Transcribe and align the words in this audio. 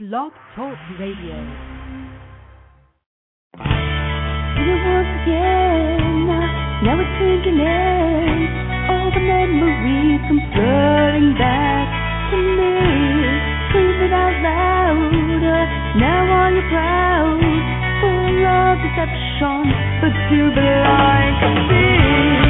Blog 0.00 0.32
Talk 0.56 0.74
Radio. 0.98 1.38
And 3.54 4.70
once 4.90 5.12
again, 5.22 6.26
now 6.82 6.98
it's 6.98 7.14
sinking 7.14 7.62
in. 7.62 8.50
All 8.90 9.06
the 9.14 9.22
memories 9.22 10.18
come 10.26 10.42
flooding 10.50 11.38
back 11.38 11.86
to 12.26 12.36
me. 12.42 12.74
Scream 13.70 14.02
it 14.02 14.10
out 14.10 14.34
louder. 14.42 15.62
Now 16.02 16.26
are 16.42 16.50
you 16.50 16.64
proud? 16.74 17.38
Full 18.02 18.46
of 18.50 18.82
deception, 18.82 19.62
but 20.02 20.10
still 20.26 20.50
blind 20.58 21.38
to 21.38 21.50
see. 21.70 22.43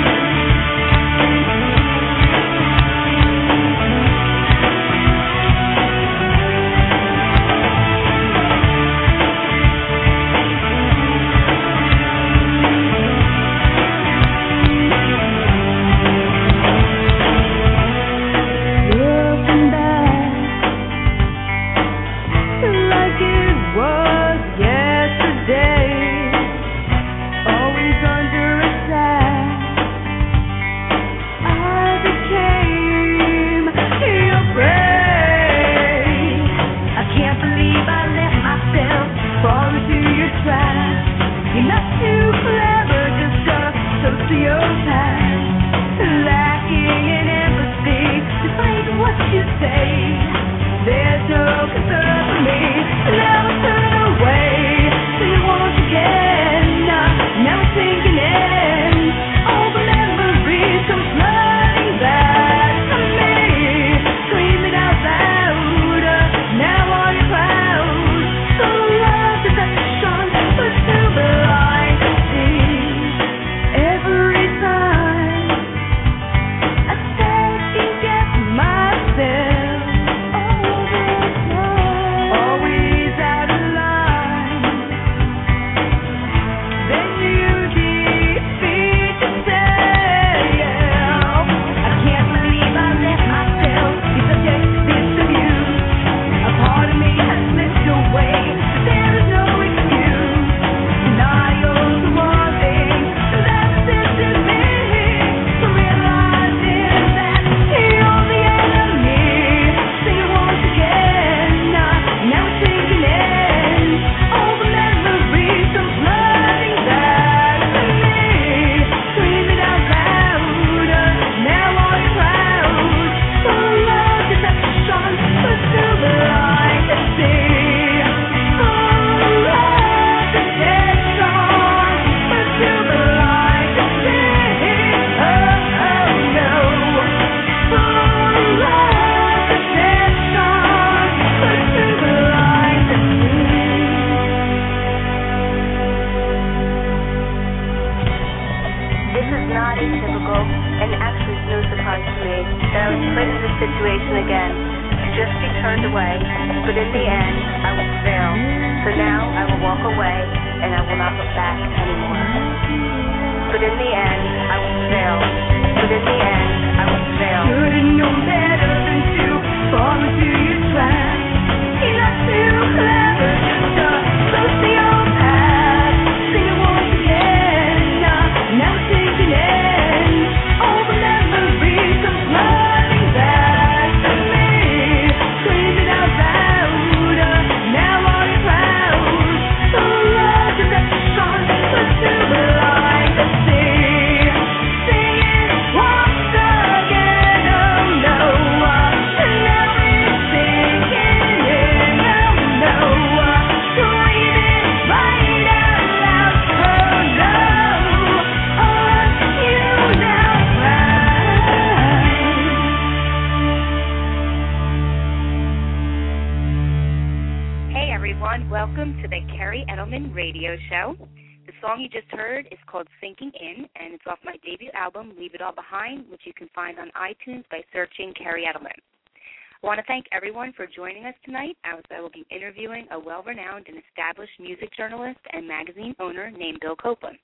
In, 223.45 223.69
and 223.77 223.93
it's 223.93 224.07
off 224.07 224.19
my 224.25 224.37
debut 224.43 224.71
album, 224.73 225.13
Leave 225.19 225.35
It 225.35 225.43
All 225.43 225.53
Behind, 225.53 226.09
which 226.11 226.23
you 226.25 226.33
can 226.33 226.49
find 226.55 226.79
on 226.79 226.91
iTunes 226.97 227.45
by 227.51 227.61
searching 227.73 228.15
Kerri 228.15 228.45
Edelman. 228.49 228.73
I 228.73 229.67
want 229.67 229.79
to 229.81 229.87
thank 229.87 230.07
everyone 230.13 230.53
for 230.55 230.67
joining 230.67 231.05
us 231.05 231.15
tonight 231.25 231.57
as 231.65 231.83
I 231.95 232.01
will 232.01 232.11
be 232.11 232.25
interviewing 232.31 232.87
a 232.91 232.99
well 232.99 233.23
renowned 233.23 233.67
and 233.69 233.77
established 233.77 234.41
music 234.41 234.75
journalist 234.75 235.21
and 235.33 235.47
magazine 235.47 235.95
owner 236.01 236.31
named 236.31 236.61
Bill 236.61 236.77
Copeland. 236.77 237.19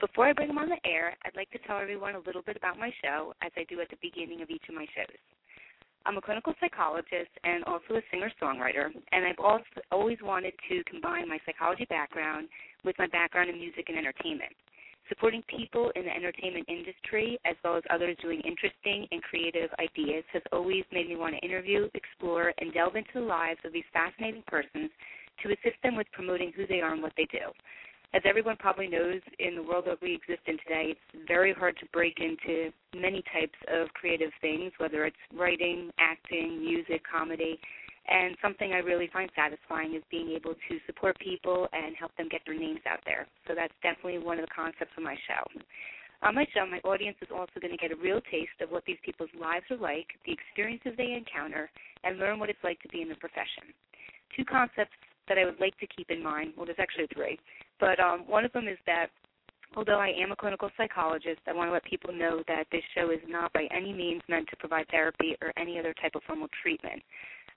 Before 0.00 0.26
I 0.26 0.32
bring 0.32 0.50
him 0.50 0.58
on 0.58 0.68
the 0.68 0.82
air, 0.84 1.14
I'd 1.24 1.36
like 1.36 1.50
to 1.52 1.58
tell 1.66 1.78
everyone 1.78 2.16
a 2.16 2.26
little 2.26 2.42
bit 2.42 2.56
about 2.56 2.78
my 2.78 2.90
show, 3.02 3.32
as 3.40 3.52
I 3.56 3.62
do 3.68 3.80
at 3.80 3.88
the 3.88 4.02
beginning 4.02 4.42
of 4.42 4.50
each 4.50 4.66
of 4.68 4.74
my 4.74 4.86
shows. 4.96 5.18
I'm 6.06 6.16
a 6.16 6.20
clinical 6.20 6.54
psychologist 6.58 7.30
and 7.44 7.62
also 7.64 7.94
a 7.94 8.02
singer 8.10 8.32
songwriter, 8.42 8.90
and 9.12 9.24
I've 9.24 9.38
also 9.38 9.62
always 9.92 10.18
wanted 10.22 10.54
to 10.68 10.82
combine 10.90 11.28
my 11.28 11.38
psychology 11.46 11.86
background 11.86 12.48
with 12.84 12.98
my 12.98 13.06
background 13.06 13.50
in 13.50 13.58
music 13.58 13.86
and 13.88 13.96
entertainment. 13.98 14.50
Supporting 15.12 15.42
people 15.46 15.92
in 15.94 16.06
the 16.06 16.16
entertainment 16.16 16.64
industry 16.70 17.38
as 17.44 17.54
well 17.62 17.76
as 17.76 17.82
others 17.90 18.16
doing 18.22 18.40
interesting 18.40 19.06
and 19.10 19.22
creative 19.22 19.68
ideas 19.78 20.24
has 20.32 20.40
always 20.52 20.84
made 20.90 21.06
me 21.06 21.16
want 21.16 21.34
to 21.34 21.46
interview, 21.46 21.86
explore, 21.92 22.54
and 22.56 22.72
delve 22.72 22.96
into 22.96 23.10
the 23.16 23.20
lives 23.20 23.60
of 23.66 23.74
these 23.74 23.84
fascinating 23.92 24.42
persons 24.46 24.88
to 25.42 25.48
assist 25.50 25.76
them 25.82 25.96
with 25.96 26.06
promoting 26.12 26.50
who 26.56 26.66
they 26.66 26.80
are 26.80 26.94
and 26.94 27.02
what 27.02 27.12
they 27.18 27.26
do. 27.26 27.52
as 28.14 28.22
everyone 28.24 28.56
probably 28.56 28.88
knows, 28.88 29.20
in 29.38 29.54
the 29.54 29.62
world 29.62 29.84
that 29.86 30.00
we 30.00 30.14
exist 30.14 30.40
in 30.46 30.56
today, 30.58 30.96
it's 30.96 31.26
very 31.28 31.52
hard 31.52 31.76
to 31.78 31.86
break 31.92 32.18
into 32.18 32.70
many 32.94 33.22
types 33.32 33.58
of 33.68 33.88
creative 33.92 34.30
things, 34.40 34.72
whether 34.78 35.04
it's 35.04 35.16
writing, 35.34 35.90
acting, 35.98 36.58
music, 36.60 37.02
comedy. 37.10 37.60
And 38.08 38.36
something 38.42 38.72
I 38.72 38.78
really 38.78 39.08
find 39.12 39.30
satisfying 39.36 39.94
is 39.94 40.02
being 40.10 40.30
able 40.30 40.54
to 40.54 40.74
support 40.86 41.18
people 41.20 41.68
and 41.72 41.94
help 41.96 42.14
them 42.16 42.28
get 42.28 42.40
their 42.44 42.58
names 42.58 42.80
out 42.86 42.98
there. 43.04 43.26
So 43.46 43.54
that's 43.54 43.74
definitely 43.82 44.18
one 44.18 44.38
of 44.38 44.44
the 44.44 44.54
concepts 44.54 44.90
of 44.96 45.04
my 45.04 45.14
show. 45.28 45.62
On 46.22 46.34
my 46.34 46.46
show, 46.54 46.66
my 46.66 46.78
audience 46.88 47.16
is 47.20 47.28
also 47.34 47.58
going 47.60 47.72
to 47.72 47.76
get 47.76 47.90
a 47.90 47.96
real 47.96 48.20
taste 48.30 48.58
of 48.60 48.70
what 48.70 48.84
these 48.86 48.98
people's 49.04 49.30
lives 49.38 49.66
are 49.70 49.76
like, 49.76 50.06
the 50.26 50.32
experiences 50.32 50.92
they 50.96 51.14
encounter, 51.14 51.70
and 52.04 52.18
learn 52.18 52.38
what 52.38 52.50
it's 52.50 52.62
like 52.62 52.80
to 52.82 52.88
be 52.88 53.02
in 53.02 53.08
the 53.08 53.16
profession. 53.16 53.74
Two 54.36 54.44
concepts 54.44 54.94
that 55.28 55.38
I 55.38 55.44
would 55.44 55.58
like 55.58 55.78
to 55.78 55.86
keep 55.86 56.10
in 56.10 56.22
mind. 56.22 56.54
Well, 56.56 56.66
there's 56.66 56.78
actually 56.78 57.08
three, 57.14 57.38
but 57.80 57.98
um, 57.98 58.20
one 58.26 58.44
of 58.44 58.52
them 58.52 58.68
is 58.68 58.78
that 58.86 59.08
although 59.74 59.98
I 59.98 60.12
am 60.18 60.30
a 60.30 60.36
clinical 60.36 60.70
psychologist, 60.76 61.40
I 61.48 61.52
want 61.52 61.68
to 61.68 61.72
let 61.72 61.84
people 61.84 62.12
know 62.12 62.42
that 62.46 62.66
this 62.70 62.82
show 62.94 63.10
is 63.10 63.20
not 63.28 63.52
by 63.52 63.66
any 63.74 63.92
means 63.92 64.22
meant 64.28 64.48
to 64.50 64.56
provide 64.56 64.86
therapy 64.90 65.36
or 65.42 65.52
any 65.56 65.78
other 65.78 65.94
type 66.00 66.14
of 66.14 66.22
formal 66.26 66.48
treatment. 66.62 67.02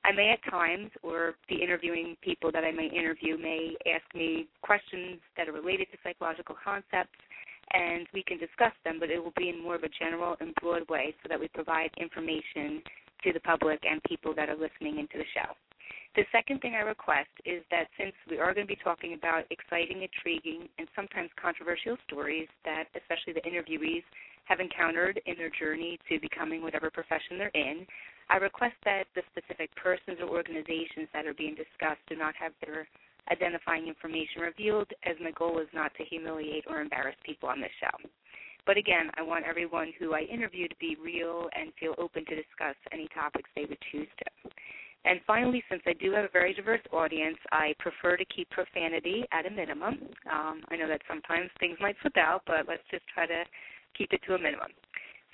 I 0.05 0.11
may 0.11 0.29
at 0.29 0.51
times, 0.51 0.91
or 1.01 1.33
the 1.49 1.55
interviewing 1.55 2.15
people 2.21 2.51
that 2.51 2.63
I 2.63 2.71
may 2.71 2.85
interview 2.85 3.39
may 3.39 3.73
ask 3.91 4.05
me 4.13 4.47
questions 4.61 5.17
that 5.35 5.49
are 5.49 5.51
related 5.51 5.87
to 5.91 5.97
psychological 6.03 6.55
concepts, 6.63 7.17
and 7.73 8.05
we 8.13 8.21
can 8.21 8.37
discuss 8.37 8.73
them, 8.83 8.97
but 8.99 9.09
it 9.09 9.17
will 9.17 9.33
be 9.35 9.49
in 9.49 9.63
more 9.63 9.73
of 9.73 9.83
a 9.83 9.89
general 9.89 10.35
and 10.39 10.53
broad 10.61 10.87
way 10.89 11.15
so 11.23 11.29
that 11.29 11.39
we 11.39 11.47
provide 11.47 11.89
information 11.97 12.83
to 13.23 13.33
the 13.33 13.39
public 13.39 13.81
and 13.81 13.99
people 14.03 14.35
that 14.35 14.47
are 14.47 14.55
listening 14.55 14.99
into 14.99 15.17
the 15.17 15.25
show. 15.33 15.57
The 16.15 16.23
second 16.31 16.61
thing 16.61 16.75
I 16.75 16.85
request 16.85 17.33
is 17.43 17.63
that 17.71 17.87
since 17.97 18.13
we 18.29 18.37
are 18.37 18.53
going 18.53 18.67
to 18.67 18.73
be 18.73 18.79
talking 18.83 19.15
about 19.15 19.45
exciting, 19.49 20.05
intriguing, 20.05 20.69
and 20.77 20.87
sometimes 20.95 21.31
controversial 21.41 21.97
stories 22.07 22.47
that 22.63 22.85
especially 22.95 23.33
the 23.33 23.41
interviewees 23.41 24.03
have 24.45 24.59
encountered 24.59 25.19
in 25.25 25.35
their 25.35 25.49
journey 25.49 25.97
to 26.07 26.19
becoming 26.19 26.61
whatever 26.61 26.91
profession 26.91 27.39
they're 27.39 27.49
in, 27.55 27.87
I 28.29 28.37
request 28.37 28.75
that 28.85 29.05
the 29.15 29.21
specific 29.31 29.69
persons 29.75 30.17
or 30.19 30.29
organizations 30.29 31.07
that 31.13 31.25
are 31.25 31.33
being 31.33 31.55
discussed 31.55 32.01
do 32.07 32.15
not 32.15 32.35
have 32.35 32.53
their 32.65 32.87
identifying 33.31 33.87
information 33.87 34.41
revealed, 34.41 34.87
as 35.03 35.15
my 35.21 35.31
goal 35.31 35.59
is 35.59 35.67
not 35.73 35.93
to 35.95 36.05
humiliate 36.05 36.65
or 36.67 36.81
embarrass 36.81 37.15
people 37.25 37.49
on 37.49 37.61
this 37.61 37.71
show. 37.79 38.09
But 38.65 38.77
again, 38.77 39.11
I 39.15 39.21
want 39.21 39.45
everyone 39.45 39.93
who 39.99 40.13
I 40.13 40.21
interview 40.21 40.67
to 40.67 40.75
be 40.79 40.97
real 41.01 41.49
and 41.53 41.71
feel 41.79 41.93
open 41.97 42.25
to 42.25 42.35
discuss 42.35 42.75
any 42.91 43.07
topics 43.13 43.49
they 43.55 43.65
would 43.65 43.77
choose 43.91 44.07
to. 44.17 44.51
And 45.05 45.19
finally, 45.27 45.63
since 45.69 45.83
I 45.85 45.93
do 45.93 46.11
have 46.13 46.25
a 46.25 46.33
very 46.33 46.53
diverse 46.53 46.81
audience, 46.91 47.37
I 47.51 47.75
prefer 47.77 48.17
to 48.17 48.25
keep 48.25 48.49
profanity 48.49 49.23
at 49.31 49.45
a 49.45 49.51
minimum. 49.51 49.99
Um, 50.31 50.61
I 50.69 50.75
know 50.77 50.87
that 50.87 51.01
sometimes 51.07 51.51
things 51.59 51.77
might 51.79 51.95
slip 52.01 52.17
out, 52.17 52.41
but 52.47 52.67
let's 52.67 52.81
just 52.89 53.03
try 53.13 53.27
to 53.27 53.43
keep 53.95 54.13
it 54.13 54.21
to 54.27 54.33
a 54.33 54.39
minimum. 54.39 54.71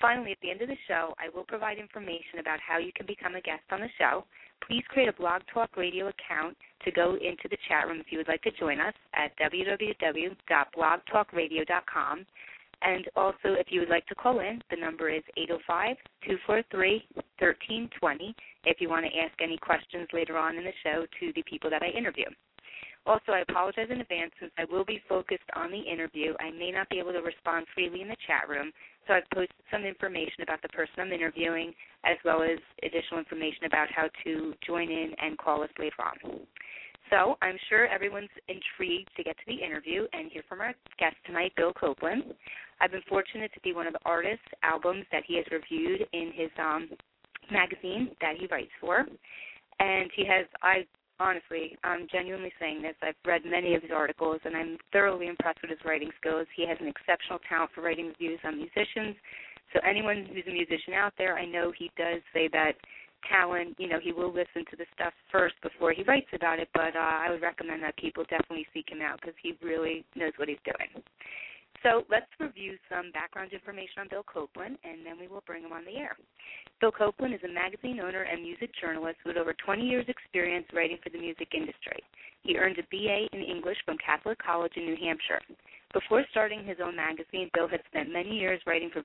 Finally, 0.02 0.32
at 0.32 0.38
the 0.42 0.50
end 0.50 0.60
of 0.60 0.68
the 0.68 0.76
show, 0.88 1.14
I 1.16 1.28
will 1.32 1.44
provide 1.44 1.78
information 1.78 2.40
about 2.40 2.58
how 2.58 2.78
you 2.78 2.90
can 2.92 3.06
become 3.06 3.36
a 3.36 3.40
guest 3.40 3.62
on 3.70 3.80
the 3.80 3.86
show. 3.96 4.24
Please 4.66 4.82
create 4.88 5.08
a 5.08 5.12
Blog 5.12 5.42
Talk 5.54 5.76
Radio 5.76 6.08
account 6.08 6.56
to 6.84 6.90
go 6.90 7.14
into 7.14 7.46
the 7.48 7.56
chat 7.68 7.86
room 7.86 8.00
if 8.00 8.10
you 8.10 8.18
would 8.18 8.26
like 8.26 8.42
to 8.42 8.50
join 8.58 8.80
us 8.80 8.94
at 9.14 9.30
www.blogtalkradio.com. 9.38 12.26
And 12.82 13.08
also, 13.14 13.54
if 13.54 13.68
you 13.70 13.78
would 13.78 13.90
like 13.90 14.04
to 14.06 14.16
call 14.16 14.40
in, 14.40 14.60
the 14.70 14.76
number 14.76 15.08
is 15.08 15.22
805 15.36 15.96
243 16.26 17.06
1320 17.38 18.34
if 18.64 18.80
you 18.80 18.88
want 18.88 19.06
to 19.06 19.18
ask 19.20 19.40
any 19.40 19.56
questions 19.56 20.08
later 20.12 20.36
on 20.36 20.56
in 20.56 20.64
the 20.64 20.72
show 20.82 21.06
to 21.20 21.32
the 21.36 21.44
people 21.44 21.70
that 21.70 21.84
I 21.84 21.90
interview. 21.96 22.26
Also, 23.04 23.32
I 23.32 23.40
apologize 23.40 23.88
in 23.90 24.00
advance 24.00 24.30
since 24.38 24.52
I 24.56 24.64
will 24.70 24.84
be 24.84 25.02
focused 25.08 25.48
on 25.56 25.72
the 25.72 25.80
interview. 25.80 26.34
I 26.38 26.50
may 26.50 26.70
not 26.70 26.88
be 26.88 27.00
able 27.00 27.12
to 27.12 27.18
respond 27.18 27.66
freely 27.74 28.00
in 28.00 28.08
the 28.08 28.16
chat 28.26 28.48
room, 28.48 28.70
so 29.06 29.14
I've 29.14 29.28
posted 29.34 29.56
some 29.72 29.84
information 29.84 30.42
about 30.42 30.62
the 30.62 30.68
person 30.68 30.94
I'm 30.98 31.12
interviewing 31.12 31.74
as 32.04 32.16
well 32.24 32.42
as 32.42 32.58
additional 32.82 33.18
information 33.18 33.64
about 33.66 33.88
how 33.90 34.08
to 34.24 34.54
join 34.64 34.88
in 34.88 35.14
and 35.20 35.36
call 35.36 35.62
us 35.64 35.70
later 35.78 35.96
on. 35.98 36.46
So 37.10 37.36
I'm 37.42 37.58
sure 37.68 37.86
everyone's 37.88 38.30
intrigued 38.48 39.10
to 39.16 39.24
get 39.24 39.36
to 39.36 39.44
the 39.46 39.62
interview 39.62 40.06
and 40.12 40.30
hear 40.30 40.42
from 40.48 40.60
our 40.60 40.72
guest 40.98 41.16
tonight, 41.26 41.52
Bill 41.56 41.72
Copeland. 41.72 42.22
I've 42.80 42.92
been 42.92 43.02
fortunate 43.08 43.52
to 43.54 43.60
be 43.60 43.74
one 43.74 43.86
of 43.86 43.92
the 43.92 44.00
artists' 44.04 44.46
albums 44.62 45.04
that 45.12 45.24
he 45.26 45.36
has 45.36 45.44
reviewed 45.50 46.06
in 46.12 46.32
his 46.34 46.50
um, 46.58 46.88
magazine 47.50 48.12
that 48.20 48.36
he 48.38 48.46
writes 48.46 48.70
for. 48.80 49.04
And 49.80 50.10
he 50.14 50.24
has, 50.24 50.46
I 50.62 50.86
honestly, 51.22 51.78
I'm 51.84 52.08
genuinely 52.10 52.52
saying 52.58 52.82
this. 52.82 52.96
I've 53.02 53.14
read 53.24 53.42
many 53.46 53.74
of 53.74 53.82
his 53.82 53.92
articles, 53.94 54.40
and 54.44 54.56
I'm 54.56 54.76
thoroughly 54.92 55.28
impressed 55.28 55.62
with 55.62 55.70
his 55.70 55.84
writing 55.84 56.10
skills. 56.20 56.46
He 56.56 56.66
has 56.66 56.76
an 56.80 56.88
exceptional 56.88 57.38
talent 57.48 57.70
for 57.74 57.82
writing 57.82 58.08
reviews 58.08 58.40
on 58.44 58.58
musicians. 58.58 59.14
So 59.72 59.80
anyone 59.88 60.26
who's 60.26 60.44
a 60.46 60.52
musician 60.52 60.94
out 60.94 61.14
there, 61.16 61.38
I 61.38 61.46
know 61.46 61.72
he 61.76 61.90
does 61.96 62.20
say 62.34 62.48
that 62.52 62.72
talent, 63.30 63.76
you 63.78 63.88
know, 63.88 63.98
he 64.02 64.12
will 64.12 64.34
listen 64.34 64.66
to 64.70 64.76
the 64.76 64.84
stuff 64.94 65.12
first 65.30 65.54
before 65.62 65.92
he 65.92 66.02
writes 66.02 66.28
about 66.34 66.58
it. 66.58 66.68
But 66.74 66.96
uh, 66.96 67.22
I 67.22 67.28
would 67.30 67.42
recommend 67.42 67.82
that 67.82 67.96
people 67.96 68.24
definitely 68.28 68.66
seek 68.74 68.90
him 68.90 69.00
out 69.00 69.20
because 69.20 69.36
he 69.42 69.56
really 69.62 70.04
knows 70.16 70.32
what 70.36 70.48
he's 70.48 70.58
doing. 70.64 71.02
So 71.82 72.04
let's 72.10 72.30
review 72.38 72.78
some 72.88 73.10
background 73.10 73.52
information 73.52 74.06
on 74.06 74.08
Bill 74.08 74.22
Copeland, 74.22 74.78
and 74.84 75.04
then 75.04 75.18
we 75.18 75.26
will 75.26 75.42
bring 75.46 75.64
him 75.64 75.72
on 75.72 75.84
the 75.84 75.98
air. 75.98 76.16
Bill 76.80 76.92
Copeland 76.92 77.34
is 77.34 77.42
a 77.44 77.52
magazine 77.52 77.98
owner 77.98 78.22
and 78.22 78.42
music 78.42 78.70
journalist 78.80 79.18
with 79.26 79.36
over 79.36 79.52
20 79.52 79.82
years' 79.82 80.06
experience 80.08 80.66
writing 80.72 80.98
for 81.02 81.10
the 81.10 81.18
music 81.18 81.48
industry. 81.54 81.98
He 82.42 82.56
earned 82.56 82.78
a 82.78 82.86
BA 82.90 83.26
in 83.32 83.42
English 83.42 83.78
from 83.84 83.98
Catholic 83.98 84.38
College 84.38 84.72
in 84.76 84.86
New 84.86 84.96
Hampshire. 84.96 85.40
Before 85.92 86.24
starting 86.30 86.64
his 86.64 86.78
own 86.82 86.96
magazine, 86.96 87.50
Bill 87.52 87.68
had 87.68 87.82
spent 87.90 88.10
many 88.10 88.38
years 88.38 88.60
writing 88.66 88.90
for 88.90 89.02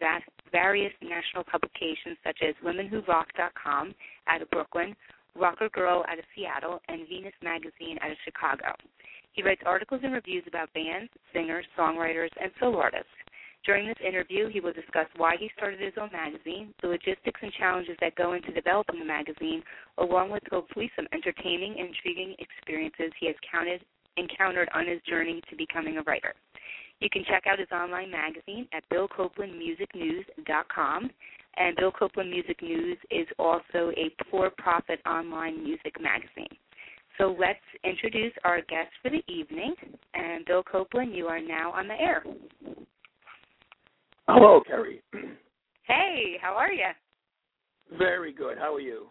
various 0.51 0.93
national 1.01 1.43
publications 1.43 2.17
such 2.23 2.39
as 2.41 2.55
WomenWhoRock.com 2.63 3.93
out 4.27 4.41
of 4.41 4.49
Brooklyn, 4.51 4.95
Rockrgrl 5.37 6.03
out 6.09 6.19
of 6.19 6.25
Seattle, 6.35 6.81
and 6.87 7.07
Venus 7.07 7.33
Magazine 7.43 7.97
out 8.01 8.11
of 8.11 8.17
Chicago. 8.25 8.73
He 9.33 9.43
writes 9.43 9.61
articles 9.65 10.01
and 10.03 10.13
reviews 10.13 10.43
about 10.47 10.73
bands, 10.73 11.11
singers, 11.31 11.65
songwriters, 11.77 12.31
and 12.41 12.51
solo 12.59 12.79
artists. 12.79 13.11
During 13.65 13.87
this 13.87 13.97
interview, 14.05 14.49
he 14.49 14.61
will 14.61 14.73
discuss 14.73 15.07
why 15.17 15.35
he 15.37 15.49
started 15.55 15.79
his 15.79 15.93
own 15.99 16.09
magazine, 16.11 16.73
the 16.81 16.87
logistics 16.87 17.39
and 17.41 17.51
challenges 17.53 17.97
that 17.99 18.15
go 18.15 18.33
into 18.33 18.51
developing 18.51 18.99
the 18.99 19.05
magazine, 19.05 19.63
along 19.97 20.31
with 20.31 20.43
hopefully 20.49 20.91
some 20.95 21.07
entertaining, 21.11 21.77
intriguing 21.77 22.35
experiences 22.39 23.11
he 23.19 23.27
has 23.27 23.35
counted, 23.49 23.83
encountered 24.15 24.69
on 24.73 24.87
his 24.87 25.01
journey 25.01 25.41
to 25.49 25.55
becoming 25.55 25.97
a 25.97 26.03
writer. 26.03 26.33
You 26.99 27.09
can 27.11 27.23
check 27.25 27.45
out 27.45 27.59
his 27.59 27.71
online 27.71 28.09
magazine 28.09 28.67
at 28.73 28.89
BillCopelandMusicNews.com. 28.89 31.11
And 31.57 31.75
Bill 31.75 31.91
Copeland 31.91 32.29
Music 32.29 32.61
News 32.61 32.97
is 33.09 33.27
also 33.39 33.91
a 33.97 34.11
for 34.29 34.51
profit 34.57 34.99
online 35.07 35.63
music 35.63 35.99
magazine. 35.99 36.55
So 37.17 37.35
let's 37.39 37.59
introduce 37.83 38.33
our 38.43 38.57
guest 38.61 38.89
for 39.01 39.09
the 39.09 39.23
evening. 39.27 39.73
And 40.13 40.45
Bill 40.45 40.63
Copeland, 40.63 41.15
you 41.15 41.25
are 41.25 41.41
now 41.41 41.71
on 41.71 41.87
the 41.87 41.95
air. 41.95 42.23
Hello, 44.27 44.61
Kerri. 44.69 45.01
Hey, 45.87 46.37
how 46.41 46.53
are 46.53 46.71
you? 46.71 46.85
Very 47.97 48.33
good. 48.33 48.57
How 48.57 48.75
are 48.75 48.79
you? 48.79 49.07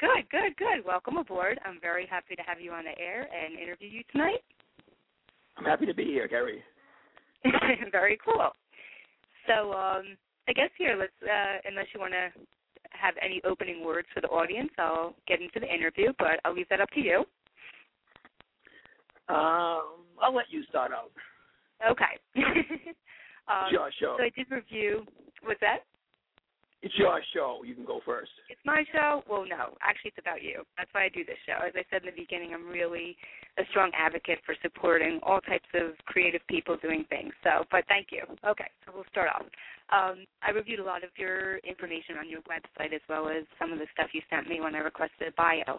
Good, 0.00 0.28
good, 0.30 0.56
good. 0.56 0.84
Welcome 0.84 1.18
aboard. 1.18 1.60
I'm 1.64 1.78
very 1.80 2.06
happy 2.10 2.34
to 2.34 2.42
have 2.42 2.60
you 2.60 2.72
on 2.72 2.84
the 2.84 2.98
air 3.00 3.28
and 3.30 3.56
interview 3.56 3.88
you 3.88 4.02
tonight. 4.10 4.42
I'm 5.56 5.64
happy 5.64 5.86
to 5.86 5.94
be 5.94 6.04
here, 6.04 6.26
Kerri. 6.26 6.58
very 7.92 8.18
cool. 8.24 8.50
So, 9.46 9.72
um, 9.72 10.16
I 10.48 10.52
guess 10.52 10.70
here, 10.76 10.96
let's, 10.98 11.12
uh, 11.22 11.58
unless 11.64 11.86
you 11.94 12.00
want 12.00 12.12
to 12.12 12.30
have 12.90 13.14
any 13.22 13.40
opening 13.44 13.84
words 13.84 14.08
for 14.12 14.20
the 14.20 14.28
audience, 14.28 14.70
I'll 14.78 15.14
get 15.26 15.40
into 15.40 15.60
the 15.60 15.72
interview, 15.72 16.12
but 16.18 16.40
I'll 16.44 16.54
leave 16.54 16.68
that 16.70 16.80
up 16.80 16.90
to 16.90 17.00
you. 17.00 17.24
Um, 19.28 20.04
I'll 20.20 20.34
let 20.34 20.46
you 20.50 20.64
start 20.68 20.92
out. 20.92 21.10
Okay. 21.88 22.18
um, 23.48 23.68
Sure, 23.70 23.90
sure. 23.98 24.16
So 24.18 24.24
I 24.24 24.30
did 24.36 24.50
review. 24.50 25.06
What's 25.42 25.60
that? 25.60 25.80
It's 26.82 26.98
your 26.98 27.20
show. 27.32 27.62
You 27.64 27.74
can 27.74 27.84
go 27.84 28.00
first. 28.04 28.30
It's 28.50 28.60
my 28.66 28.82
show. 28.92 29.22
Well, 29.30 29.46
no, 29.48 29.78
actually, 29.80 30.10
it's 30.10 30.18
about 30.18 30.42
you. 30.42 30.66
That's 30.76 30.90
why 30.92 31.04
I 31.06 31.08
do 31.08 31.24
this 31.24 31.38
show. 31.46 31.62
As 31.64 31.72
I 31.78 31.86
said 31.90 32.02
in 32.02 32.10
the 32.10 32.20
beginning, 32.20 32.50
I'm 32.52 32.66
really 32.66 33.16
a 33.56 33.62
strong 33.70 33.92
advocate 33.94 34.40
for 34.44 34.56
supporting 34.62 35.20
all 35.22 35.40
types 35.40 35.68
of 35.74 35.94
creative 36.06 36.42
people 36.48 36.76
doing 36.82 37.04
things. 37.08 37.32
So, 37.44 37.64
but 37.70 37.86
thank 37.86 38.08
you. 38.10 38.26
Okay, 38.42 38.66
so 38.84 38.92
we'll 38.92 39.06
start 39.10 39.30
off. 39.30 39.46
Um, 39.94 40.26
I 40.42 40.50
reviewed 40.50 40.80
a 40.80 40.84
lot 40.84 41.04
of 41.04 41.10
your 41.16 41.58
information 41.58 42.18
on 42.18 42.28
your 42.28 42.42
website 42.50 42.92
as 42.92 43.04
well 43.08 43.28
as 43.28 43.46
some 43.60 43.72
of 43.72 43.78
the 43.78 43.86
stuff 43.94 44.10
you 44.12 44.20
sent 44.28 44.48
me 44.48 44.60
when 44.60 44.74
I 44.74 44.78
requested 44.82 45.28
a 45.28 45.32
bio. 45.38 45.78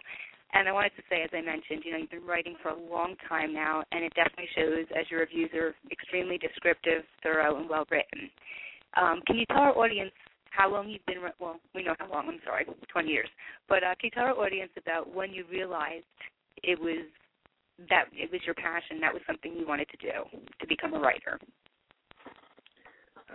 And 0.54 0.68
I 0.68 0.72
wanted 0.72 0.96
to 0.96 1.02
say, 1.10 1.20
as 1.20 1.30
I 1.34 1.42
mentioned, 1.42 1.82
you 1.84 1.92
know, 1.92 1.98
you've 1.98 2.14
been 2.14 2.24
writing 2.24 2.56
for 2.62 2.70
a 2.70 2.78
long 2.78 3.16
time 3.28 3.52
now, 3.52 3.82
and 3.92 4.04
it 4.04 4.12
definitely 4.14 4.48
shows 4.54 4.86
as 4.96 5.04
your 5.10 5.20
reviews 5.20 5.50
are 5.52 5.74
extremely 5.90 6.38
descriptive, 6.38 7.02
thorough, 7.22 7.58
and 7.58 7.68
well 7.68 7.84
written. 7.90 8.30
Um, 8.96 9.20
can 9.26 9.36
you 9.36 9.44
tell 9.46 9.66
our 9.66 9.76
audience 9.76 10.12
how 10.54 10.70
long 10.70 10.88
you've 10.88 11.04
been? 11.06 11.16
Well, 11.40 11.56
we 11.74 11.82
know 11.82 11.94
how 11.98 12.10
long. 12.10 12.28
I'm 12.28 12.40
sorry, 12.44 12.66
20 12.92 13.08
years. 13.08 13.28
But 13.68 13.82
uh, 13.82 13.94
can 14.00 14.04
you 14.04 14.10
tell 14.10 14.24
our 14.24 14.38
audience 14.38 14.70
about 14.78 15.12
when 15.12 15.32
you 15.32 15.44
realized 15.50 16.04
it 16.62 16.80
was 16.80 17.06
that 17.90 18.04
it 18.12 18.30
was 18.30 18.40
your 18.46 18.54
passion, 18.54 19.00
that 19.00 19.12
was 19.12 19.22
something 19.26 19.52
you 19.52 19.66
wanted 19.66 19.88
to 19.88 19.96
do 19.96 20.40
to 20.60 20.66
become 20.68 20.94
a 20.94 20.98
writer? 20.98 21.38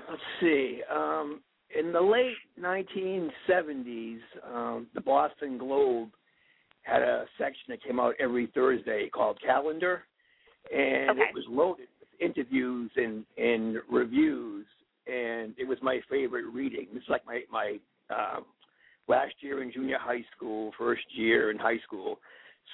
Let's 0.10 0.22
see. 0.40 0.82
Um, 0.94 1.42
in 1.78 1.92
the 1.92 2.02
late 2.02 2.38
1970s, 2.60 4.20
um, 4.50 4.88
the 4.96 5.02
Boston 5.02 5.58
Globe 5.58 6.10
had 6.84 7.02
a 7.02 7.26
section 7.38 7.66
that 7.70 7.84
came 7.84 8.00
out 8.00 8.16
every 8.20 8.48
Thursday 8.56 9.10
called 9.10 9.40
Calendar, 9.46 10.04
and 10.74 11.12
Okay. 11.12 11.22
it 11.22 11.34
was 11.34 11.44
loaded 11.50 11.88
with 12.00 12.22
interviews 12.22 12.90
and 12.96 13.26
and 13.38 13.78
reviews, 13.90 14.66
and 15.10 15.54
it 15.58 15.68
was 15.68 15.78
my 15.82 16.00
favorite 16.10 16.46
reading. 16.54 16.88
It's 16.94 17.10
like 17.10 17.26
my 17.26 17.42
my 17.52 17.78
um, 18.10 18.46
last 19.08 19.34
year 19.42 19.64
in 19.64 19.72
junior 19.72 19.98
high 20.00 20.24
school, 20.36 20.72
first 20.78 21.04
year 21.12 21.52
in 21.52 21.58
high 21.58 21.80
school. 21.86 22.20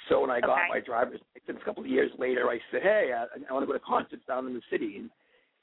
So 0.10 0.22
when 0.22 0.30
I 0.30 0.42
got 0.42 0.60
Okay. 0.60 0.68
my 0.70 0.80
driver's 0.82 1.22
license 1.34 1.62
a 1.62 1.65
couple 1.65 1.84
of 1.84 1.89
years 1.89 2.12
later, 2.18 2.50
I 2.50 2.60
said, 2.72 2.82
"Hey, 2.84 3.13
I, 3.15 3.24
I 3.50 3.54
want 3.54 3.63
to 3.63 3.68
go 3.68 3.74
to 3.74 3.80
concerts 3.80 4.24
down 4.27 4.48
in 4.48 4.54
the 4.54 4.62
city." 4.70 4.98
And, 4.98 5.10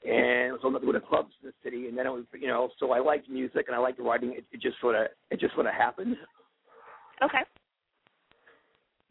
and 0.03 0.57
so 0.59 0.67
I'm 0.67 0.73
going 0.73 0.81
to 0.81 0.91
go 0.91 0.91
to 0.91 0.99
clubs 0.99 1.33
in 1.41 1.49
the 1.49 1.53
city, 1.63 1.87
and 1.87 1.97
then 1.97 2.07
it 2.07 2.09
was, 2.09 2.25
you 2.33 2.47
know, 2.47 2.69
so 2.79 2.91
I 2.91 2.99
liked 2.99 3.29
music 3.29 3.65
and 3.67 3.75
I 3.75 3.79
liked 3.79 3.99
writing. 3.99 4.33
It, 4.33 4.45
it 4.51 4.59
just 4.59 4.79
sort 4.81 4.95
of, 4.95 5.07
it 5.29 5.39
just 5.39 5.53
sort 5.53 5.65
of 5.65 5.73
happened. 5.73 6.17
Okay. 7.23 7.43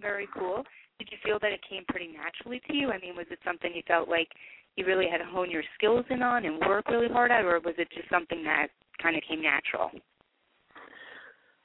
Very 0.01 0.29
cool. 0.37 0.65
Did 0.99 1.09
you 1.11 1.19
feel 1.25 1.39
that 1.41 1.53
it 1.53 1.61
came 1.69 1.85
pretty 1.89 2.09
naturally 2.13 2.61
to 2.69 2.75
you? 2.75 2.91
I 2.91 2.99
mean, 2.99 3.17
was 3.17 3.27
it 3.31 3.39
something 3.45 3.73
you 3.75 3.83
felt 3.87 4.09
like 4.09 4.29
you 4.77 4.87
really 4.87 5.09
had 5.11 5.19
to 5.19 5.25
hone 5.25 5.51
your 5.51 5.63
skills 5.77 6.05
in 6.11 6.23
on 6.23 6.45
and 6.45 6.59
work 6.61 6.89
really 6.89 7.09
hard 7.09 7.31
at, 7.31 7.45
or 7.45 7.61
was 7.61 7.75
it 7.79 7.89
just 7.95 8.09
something 8.09 8.43
that 8.45 8.69
kind 9.03 9.17
of 9.17 9.23
came 9.29 9.43
natural? 9.43 9.91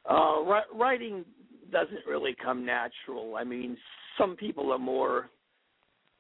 Uh, 0.10 0.62
writing 0.74 1.26
doesn't 1.72 2.06
really 2.08 2.36
come 2.42 2.66
natural. 2.66 3.36
I 3.36 3.44
mean, 3.44 3.78
some 4.18 4.36
people 4.36 4.72
are 4.72 4.80
more 4.80 5.30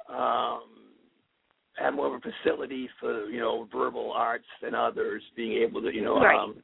um, 0.10 0.64
have 1.78 1.94
more 1.94 2.08
of 2.08 2.14
a 2.14 2.32
facility 2.44 2.90
for 3.00 3.26
you 3.30 3.40
know 3.40 3.68
verbal 3.72 4.12
arts 4.14 4.46
than 4.62 4.74
others, 4.74 5.22
being 5.36 5.62
able 5.62 5.82
to 5.82 5.94
you 5.94 6.04
know 6.04 6.20
Right. 6.20 6.40
um, 6.40 6.56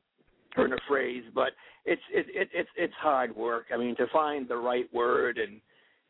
turn 0.56 0.74
a 0.74 0.78
phrase. 0.88 1.24
But 1.34 1.52
it's 1.86 2.02
it, 2.12 2.26
it 2.30 2.50
it's 2.54 2.70
it's 2.76 2.94
hard 2.96 3.36
work. 3.36 3.68
I 3.74 3.78
mean, 3.78 3.96
to 3.98 4.08
find 4.12 4.48
the 4.48 4.58
right 4.58 4.92
word 4.94 5.38
and 5.38 5.62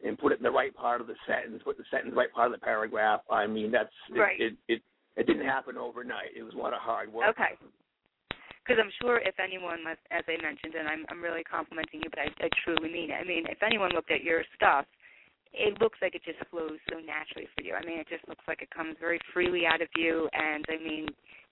and 0.03 0.17
put 0.17 0.31
it 0.31 0.39
in 0.39 0.43
the 0.43 0.51
right 0.51 0.75
part 0.75 1.01
of 1.01 1.07
the 1.07 1.15
sentence, 1.27 1.61
put 1.63 1.77
the 1.77 1.83
sentence 1.89 2.13
right 2.15 2.31
part 2.31 2.51
of 2.51 2.59
the 2.59 2.63
paragraph. 2.63 3.21
I 3.29 3.47
mean, 3.47 3.71
that's 3.71 3.93
it, 4.13 4.19
Right. 4.19 4.39
It, 4.39 4.53
it 4.67 4.81
it 5.15 5.27
didn't 5.27 5.45
happen 5.45 5.77
overnight. 5.77 6.33
It 6.35 6.43
was 6.43 6.53
a 6.53 6.57
lot 6.57 6.73
of 6.73 6.79
hard 6.81 7.13
work. 7.13 7.29
Okay. 7.29 7.53
Because 8.65 8.81
I'm 8.81 8.91
sure 9.01 9.19
if 9.19 9.35
anyone, 9.43 9.83
as 9.87 10.23
I 10.25 10.41
mentioned, 10.41 10.73
and 10.79 10.87
I'm 10.87 11.05
I'm 11.09 11.21
really 11.21 11.43
complimenting 11.43 12.01
you, 12.03 12.09
but 12.09 12.19
I, 12.19 12.27
I 12.45 12.49
truly 12.63 12.91
mean 12.91 13.11
it. 13.11 13.19
I 13.19 13.23
mean, 13.23 13.45
if 13.47 13.61
anyone 13.61 13.91
looked 13.93 14.11
at 14.11 14.23
your 14.23 14.43
stuff, 14.55 14.85
it 15.53 15.79
looks 15.79 15.99
like 16.01 16.15
it 16.15 16.23
just 16.25 16.39
flows 16.49 16.81
so 16.89 16.97
naturally 16.97 17.47
for 17.53 17.61
you. 17.61 17.75
I 17.75 17.85
mean, 17.85 17.99
it 17.99 18.07
just 18.09 18.27
looks 18.27 18.43
like 18.47 18.61
it 18.61 18.71
comes 18.73 18.97
very 18.99 19.19
freely 19.33 19.65
out 19.65 19.81
of 19.81 19.87
you, 19.95 20.27
and 20.33 20.65
I 20.67 20.81
mean, 20.81 21.07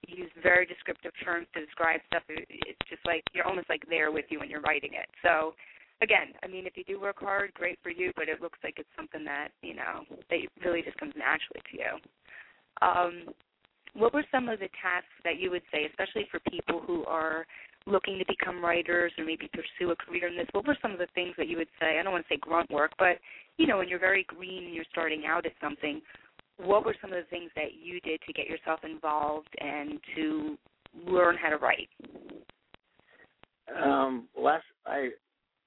you 0.08 0.25
use 0.25 0.31
very 0.41 0.65
descriptive 0.65 1.12
terms 1.24 1.46
to 1.53 1.63
describe 1.63 2.01
stuff. 2.08 2.24
It's 2.27 2.89
just 2.89 3.05
like 3.05 3.24
you're 3.34 3.46
almost 3.46 3.70
like 3.70 3.84
there 3.89 4.12
with 4.12 4.25
you 4.29 4.39
when 4.39 4.50
you're 4.50 4.65
writing 4.65 4.98
it. 4.98 5.08
So, 5.22 5.53
again, 6.01 6.34
I 6.43 6.48
mean, 6.48 6.65
if 6.65 6.75
you 6.75 6.84
do 6.84 7.00
work 7.00 7.20
hard, 7.20 7.53
great 7.53 7.79
for 7.84 7.89
you. 7.89 8.12
But 8.15 8.27
it 8.27 8.41
looks 8.41 8.60
like 8.63 8.75
it's 8.77 8.89
something 8.96 9.24
that 9.25 9.50
you 9.62 9.75
know 9.75 10.03
that 10.29 10.39
really 10.63 10.81
just 10.81 10.98
comes 10.98 11.13
naturally 11.17 11.62
to 11.72 11.77
you. 11.77 11.91
Um, 12.81 13.34
what 13.93 14.13
were 14.13 14.25
some 14.31 14.50
of 14.50 14.60
the 14.60 14.70
tasks 14.81 15.13
that 15.24 15.38
you 15.38 15.51
would 15.51 15.63
say, 15.72 15.86
especially 15.86 16.27
for 16.31 16.39
people 16.50 16.81
who 16.86 17.03
are 17.05 17.46
looking 17.86 18.17
to 18.20 18.25
become 18.27 18.63
writers 18.63 19.12
or 19.17 19.25
maybe 19.25 19.50
pursue 19.53 19.91
a 19.91 19.96
career 19.96 20.27
in 20.27 20.38
this? 20.38 20.48
What 20.53 20.65
were 20.65 20.77
some 20.81 20.91
of 20.91 21.00
the 21.00 21.08
things 21.13 21.34
that 21.38 21.48
you 21.48 21.58
would 21.58 21.67
say? 21.79 22.00
I 22.00 22.03
don't 22.03 22.13
want 22.13 22.25
to 22.27 22.34
say 22.34 22.39
grunt 22.39 22.72
work, 22.72 22.91
but 22.98 23.17
you 23.58 23.67
know, 23.67 23.77
when 23.77 23.89
you're 23.89 24.00
very 24.00 24.24
green 24.24 24.65
and 24.65 24.74
you're 24.74 24.86
starting 24.91 25.25
out 25.25 25.46
at 25.46 25.51
something, 25.62 26.01
what 26.58 26.86
were 26.86 26.96
some 27.01 27.12
of 27.12 27.17
the 27.17 27.29
things 27.29 27.51
that 27.55 27.74
you 27.81 28.00
did 28.01 28.22
to 28.25 28.34
get 28.34 28.48
yourself 28.48 28.79
involved 28.84 29.50
and 29.60 30.00
to 30.15 30.58
learn 31.05 31.36
how 31.41 31.50
to 31.50 31.58
write? 31.58 31.89
Um, 33.84 34.27
last 34.38 34.63
I 34.86 35.10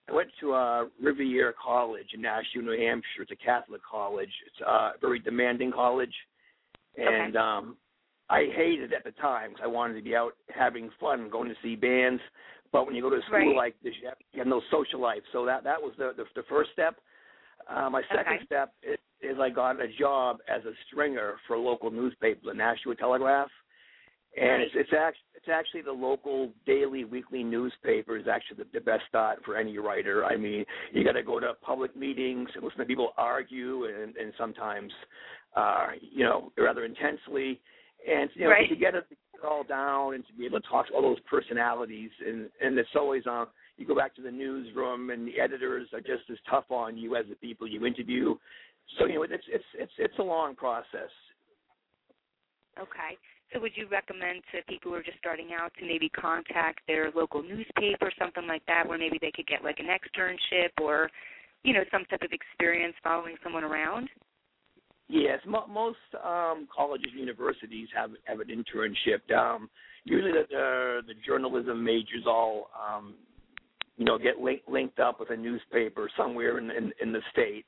I 0.08 0.12
went 0.12 0.28
to 0.40 0.52
uh, 0.52 0.84
Rivier 1.02 1.52
College 1.62 2.08
in 2.12 2.20
Nashua, 2.20 2.62
New 2.62 2.78
Hampshire. 2.78 3.22
It's 3.22 3.30
a 3.30 3.36
Catholic 3.36 3.80
college. 3.88 4.30
It's 4.46 4.60
a 4.66 4.92
very 5.00 5.18
demanding 5.18 5.72
college, 5.72 6.12
and 6.96 7.36
um, 7.36 7.76
I 8.28 8.46
hated 8.54 8.92
it 8.92 8.94
at 8.94 9.04
the 9.04 9.12
time 9.12 9.50
because 9.50 9.64
I 9.64 9.66
wanted 9.66 9.94
to 9.94 10.02
be 10.02 10.14
out 10.14 10.32
having 10.54 10.90
fun, 11.00 11.30
going 11.30 11.48
to 11.48 11.54
see 11.62 11.74
bands. 11.74 12.20
But 12.72 12.86
when 12.86 12.94
you 12.94 13.02
go 13.02 13.10
to 13.10 13.16
a 13.16 13.22
school 13.22 13.38
Right. 13.38 13.56
like 13.56 13.76
this, 13.82 13.94
you 14.02 14.08
have, 14.08 14.18
you 14.32 14.40
have 14.40 14.48
no 14.48 14.60
social 14.70 15.00
life. 15.00 15.22
So 15.32 15.46
that 15.46 15.64
that 15.64 15.80
was 15.80 15.92
the 15.96 16.12
the, 16.16 16.24
the 16.34 16.42
first 16.48 16.70
step. 16.72 16.96
Uh, 17.68 17.88
my 17.88 18.02
second 18.14 18.34
Okay. 18.34 18.44
step 18.44 18.74
is, 18.82 18.98
is 19.22 19.38
I 19.40 19.48
got 19.48 19.80
a 19.80 19.88
job 19.88 20.38
as 20.48 20.64
a 20.66 20.72
stringer 20.86 21.36
for 21.46 21.54
a 21.54 21.60
local 21.60 21.90
newspaper, 21.90 22.40
the 22.44 22.54
Nashua 22.54 22.94
Telegraph 22.96 23.48
and 24.40 24.62
it's 24.62 24.72
it's 24.74 24.92
actually 24.92 25.20
it's 25.34 25.48
actually 25.52 25.82
the 25.82 25.92
local 25.92 26.50
daily 26.66 27.04
weekly 27.04 27.42
newspaper 27.42 28.16
is 28.16 28.26
actually 28.26 28.56
the, 28.56 28.66
the 28.72 28.80
best 28.80 29.02
start 29.08 29.40
for 29.44 29.56
any 29.56 29.76
writer. 29.78 30.24
I 30.24 30.36
mean, 30.36 30.64
you 30.92 31.04
got 31.04 31.12
to 31.12 31.22
go 31.22 31.38
to 31.38 31.52
public 31.60 31.94
meetings 31.96 32.48
and 32.54 32.64
listen 32.64 32.78
to 32.78 32.84
people 32.86 33.12
argue 33.16 33.84
and 33.84 34.16
and 34.16 34.32
sometimes, 34.38 34.92
uh, 35.56 35.88
you 36.00 36.24
know, 36.24 36.52
rather 36.56 36.84
intensely, 36.84 37.60
and 38.08 38.30
you 38.34 38.44
know 38.44 38.50
Right. 38.50 38.68
to 38.68 38.76
get 38.76 38.94
it 38.94 39.06
all 39.46 39.64
down 39.64 40.14
and 40.14 40.26
to 40.26 40.32
be 40.32 40.46
able 40.46 40.60
to 40.60 40.68
talk 40.68 40.88
to 40.88 40.94
all 40.94 41.02
those 41.02 41.20
personalities 41.28 42.10
and 42.26 42.48
and 42.62 42.78
it's 42.78 42.88
always 42.96 43.26
uh 43.26 43.44
you 43.76 43.86
go 43.86 43.94
back 43.94 44.14
to 44.14 44.22
the 44.22 44.30
newsroom 44.30 45.10
and 45.10 45.26
the 45.26 45.38
editors 45.40 45.88
are 45.92 46.00
just 46.00 46.22
as 46.30 46.38
tough 46.48 46.64
on 46.70 46.96
you 46.96 47.16
as 47.16 47.26
the 47.28 47.34
people 47.36 47.66
you 47.68 47.84
interview. 47.84 48.34
So 48.98 49.06
you 49.06 49.14
know 49.16 49.22
it's 49.24 49.44
it's 49.52 49.64
it's 49.74 49.92
it's 49.98 50.18
a 50.18 50.22
long 50.22 50.54
process. 50.54 51.10
Okay. 52.78 53.18
So 53.54 53.60
would 53.60 53.76
you 53.76 53.86
recommend 53.88 54.42
to 54.52 54.62
people 54.68 54.90
who 54.90 54.96
are 54.96 55.02
just 55.02 55.18
starting 55.18 55.50
out 55.58 55.72
to 55.78 55.86
maybe 55.86 56.08
contact 56.08 56.80
their 56.88 57.12
local 57.14 57.40
newspaper, 57.40 58.06
or 58.06 58.12
something 58.18 58.48
like 58.48 58.66
that, 58.66 58.86
where 58.86 58.98
maybe 58.98 59.16
they 59.20 59.30
could 59.30 59.46
get 59.46 59.62
like 59.62 59.78
an 59.78 59.86
externship 59.86 60.70
or, 60.82 61.08
you 61.62 61.72
know, 61.72 61.84
some 61.92 62.04
type 62.06 62.22
of 62.22 62.32
experience 62.32 62.94
following 63.02 63.36
someone 63.44 63.62
around? 63.62 64.08
Yes, 65.08 65.38
mo- 65.46 65.68
most 65.68 65.98
um, 66.24 66.66
colleges 66.74 67.12
and 67.12 67.20
universities 67.20 67.88
have 67.94 68.10
have 68.24 68.40
an 68.40 68.48
internship. 68.48 69.32
Um, 69.36 69.70
usually, 70.04 70.32
the, 70.32 70.46
the 70.50 71.00
the 71.06 71.14
journalism 71.24 71.84
majors 71.84 72.24
all 72.26 72.70
um, 72.74 73.14
you 73.96 74.04
know 74.04 74.18
get 74.18 74.40
link, 74.40 74.62
linked 74.66 74.98
up 74.98 75.20
with 75.20 75.30
a 75.30 75.36
newspaper 75.36 76.10
somewhere 76.16 76.58
in 76.58 76.70
in, 76.70 76.92
in 77.00 77.12
the 77.12 77.20
state. 77.30 77.66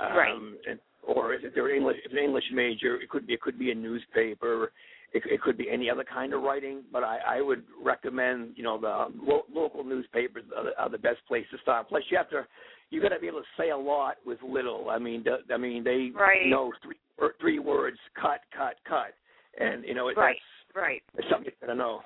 Um, 0.00 0.16
Right. 0.16 0.34
And, 0.68 0.78
or 1.02 1.32
if 1.32 1.54
they're 1.54 1.74
English, 1.74 1.96
if 2.04 2.12
they're 2.12 2.22
English 2.22 2.44
major, 2.52 3.00
it 3.00 3.08
could 3.08 3.26
be 3.26 3.32
it 3.32 3.40
could 3.40 3.58
be 3.58 3.70
a 3.70 3.74
newspaper. 3.74 4.70
It, 5.12 5.22
it 5.26 5.40
could 5.40 5.58
be 5.58 5.68
any 5.68 5.90
other 5.90 6.04
kind 6.04 6.32
of 6.32 6.42
writing, 6.42 6.82
but 6.92 7.02
I, 7.02 7.18
I 7.26 7.40
would 7.40 7.64
recommend 7.82 8.52
you 8.54 8.62
know 8.62 8.80
the 8.80 8.88
um, 8.88 9.20
lo- 9.26 9.46
local 9.52 9.82
newspapers 9.82 10.44
are 10.56 10.64
the, 10.64 10.78
are 10.80 10.88
the 10.88 10.98
best 10.98 11.18
place 11.26 11.44
to 11.50 11.58
start. 11.58 11.88
Plus, 11.88 12.02
you 12.10 12.16
have 12.16 12.30
to 12.30 12.46
you 12.90 13.00
got 13.00 13.10
to 13.10 13.18
be 13.20 13.26
able 13.28 13.40
to 13.40 13.46
say 13.56 13.70
a 13.70 13.76
lot 13.76 14.16
with 14.24 14.38
little. 14.42 14.90
I 14.90 14.98
mean, 14.98 15.24
the, 15.24 15.52
I 15.52 15.56
mean 15.56 15.82
they 15.82 16.10
Right. 16.14 16.46
know 16.46 16.72
three 16.82 16.96
or 17.18 17.34
three 17.40 17.58
words, 17.58 17.98
cut, 18.20 18.40
cut, 18.56 18.76
cut, 18.88 19.14
and 19.58 19.84
you 19.84 19.94
know 19.94 20.08
it, 20.08 20.16
Right. 20.16 20.36
Right. 20.74 21.02
that's, 21.14 21.26
that's 21.26 21.34
something 21.34 21.52
that 21.60 21.70
I 21.70 21.74
know. 21.74 22.02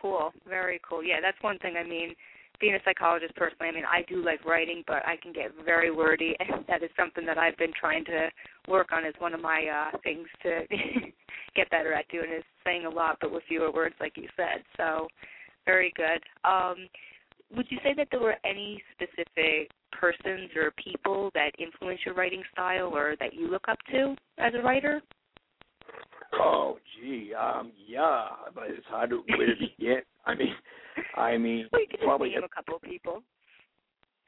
Cool. 0.00 0.32
Very 0.48 0.80
cool. 0.88 1.02
Yeah, 1.02 1.20
that's 1.20 1.36
one 1.42 1.58
thing. 1.58 1.76
I 1.76 1.84
mean, 1.84 2.14
being 2.60 2.74
a 2.74 2.78
psychologist 2.84 3.34
personally, 3.36 3.68
I 3.68 3.72
mean, 3.72 3.84
I 3.84 4.02
do 4.08 4.24
like 4.24 4.44
writing, 4.44 4.84
but 4.86 5.06
I 5.06 5.16
can 5.22 5.32
get 5.32 5.52
very 5.64 5.90
wordy, 5.90 6.34
and 6.40 6.64
that 6.68 6.82
is 6.82 6.90
something 6.96 7.24
that 7.26 7.38
I've 7.38 7.56
been 7.56 7.72
trying 7.78 8.04
to 8.06 8.28
work 8.68 8.92
on 8.92 9.04
as 9.04 9.14
one 9.18 9.34
of 9.34 9.40
my 9.40 9.64
uh 9.66 9.98
things 10.04 10.26
to 10.42 10.60
get 11.56 11.70
better 11.70 11.92
at 11.92 12.08
doing 12.08 12.30
is 12.36 12.44
saying 12.64 12.86
a 12.86 12.90
lot 12.90 13.16
but 13.20 13.32
with 13.32 13.42
fewer 13.48 13.72
words, 13.72 13.94
like 14.00 14.16
you 14.16 14.28
said. 14.36 14.62
So, 14.76 15.08
very 15.66 15.92
good. 15.96 16.22
Um, 16.48 16.88
would 17.54 17.66
you 17.70 17.78
say 17.82 17.94
that 17.96 18.08
there 18.10 18.20
were 18.20 18.36
any 18.44 18.82
specific 18.94 19.70
persons 19.92 20.50
or 20.56 20.72
people 20.82 21.30
that 21.34 21.50
influence 21.58 22.00
your 22.06 22.14
writing 22.14 22.42
style 22.52 22.92
or 22.94 23.16
that 23.20 23.34
you 23.34 23.50
look 23.50 23.64
up 23.68 23.78
to 23.92 24.14
as 24.38 24.52
a 24.54 24.62
writer? 24.62 25.02
Oh, 26.34 26.78
gee, 26.94 27.32
um, 27.34 27.72
yeah, 27.88 28.28
but 28.54 28.64
it's 28.68 28.86
hard 28.86 29.10
to 29.10 29.22
where 29.36 29.46
to 29.46 29.54
begin. 29.58 30.02
I 30.26 30.34
mean, 30.34 30.54
I 31.16 31.36
mean, 31.36 31.66
could 31.72 32.00
probably 32.00 32.30
name 32.30 32.44
a 32.44 32.48
couple 32.48 32.76
of 32.76 32.82
people. 32.82 33.22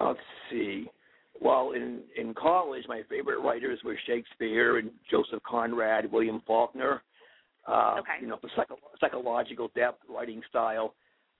let's 0.01 0.19
see. 0.51 0.87
Well, 1.41 1.73
in 1.73 2.01
in 2.17 2.35
college, 2.35 2.85
my 2.89 3.03
favorite 3.09 3.41
writers 3.41 3.81
were 3.85 3.97
Shakespeare 4.07 4.79
and 4.79 4.91
Joseph 5.11 5.43
Conrad, 5.45 6.11
William 6.13 6.43
Faulkner. 6.47 7.03
Uh, 7.67 7.97
Okay. 8.01 8.19
You 8.21 8.27
know, 8.27 8.37
for 8.39 8.51
psycho- 8.57 8.79
psychological 9.01 9.71
depth 9.75 10.03
writing 10.09 10.43
style. 10.49 10.95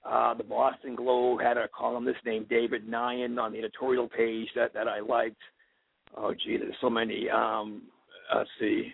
Uh, 0.05 0.35
the 0.35 0.43
Boston 0.45 0.97
Globe 0.97 1.41
had 1.41 1.57
a 1.57 1.69
columnist 1.69 2.19
named 2.25 2.49
David 2.49 2.89
Nyhan 2.89 3.39
on 3.41 3.53
the 3.53 3.59
editorial 3.59 4.09
page 4.09 4.49
that 4.57 4.73
that 4.75 4.89
I 4.89 5.01
liked. 5.01 5.41
Oh, 6.17 6.35
gee, 6.35 6.57
there's 6.57 6.75
so 6.81 6.91
many. 6.91 7.29
Um, 7.31 7.83
let's 8.35 8.51
see. 8.59 8.93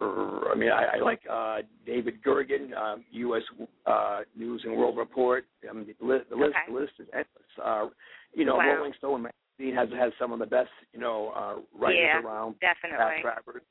I 0.00 0.54
mean, 0.56 0.70
I, 0.70 0.96
I 0.96 1.00
like 1.02 1.20
uh, 1.30 1.58
David 1.86 2.22
Gergen, 2.22 2.76
um, 2.76 3.04
U.S. 3.12 3.42
Uh, 3.86 4.20
News 4.36 4.62
and 4.64 4.76
World 4.76 4.96
Report. 4.96 5.44
I 5.68 5.72
mean, 5.72 5.86
the 5.86 6.06
list, 6.06 6.28
the 6.30 6.36
list, 6.36 6.50
Okay. 6.50 6.72
the 6.72 6.78
list 6.80 6.92
is 6.98 7.06
endless. 7.12 7.28
Uh, 7.62 7.86
you 8.34 8.44
know, 8.44 8.56
Wow. 8.56 8.76
Rolling 8.76 8.92
Stone 8.98 9.22
magazine 9.22 9.74
has 9.74 9.88
has 9.98 10.12
some 10.18 10.32
of 10.32 10.38
the 10.38 10.46
best, 10.46 10.70
you 10.92 11.00
know, 11.00 11.32
uh, 11.34 11.78
writers 11.78 11.98
Yeah, 12.02 12.20
around. 12.22 12.56
Definitely. 12.60 13.22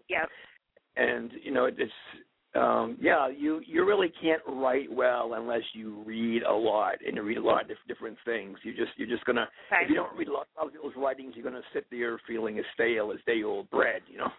Yep. 0.10 0.30
And 0.98 1.32
you 1.44 1.52
know, 1.52 1.66
it's 1.66 1.92
um, 2.56 2.98
yeah, 3.02 3.28
you 3.28 3.62
you 3.66 3.86
really 3.86 4.12
can't 4.22 4.42
write 4.48 4.92
well 4.92 5.34
unless 5.34 5.64
you 5.74 6.02
read 6.06 6.44
a 6.44 6.54
lot 6.54 6.96
and 7.06 7.18
you 7.18 7.22
read 7.22 7.38
a 7.38 7.42
lot 7.42 7.64
of 7.64 7.68
diff- 7.68 7.78
different 7.88 8.18
things. 8.26 8.58
You 8.64 8.74
just 8.74 8.92
you're 8.96 9.10
just 9.10 9.26
gonna 9.26 9.48
Okay. 9.72 9.84
if 9.84 9.90
you 9.90 9.96
don't 9.96 10.16
read 10.18 10.30
a 10.30 10.34
lot 10.34 10.48
of 10.58 10.70
those 10.82 10.94
writings, 10.96 11.34
you're 11.36 11.44
gonna 11.44 11.62
sit 11.74 11.86
there 11.92 12.18
feeling 12.26 12.58
as 12.58 12.66
stale 12.74 13.12
as 13.12 13.20
day 13.28 13.44
old 13.44 13.70
bread. 13.70 14.02
You 14.08 14.20
know. 14.20 14.32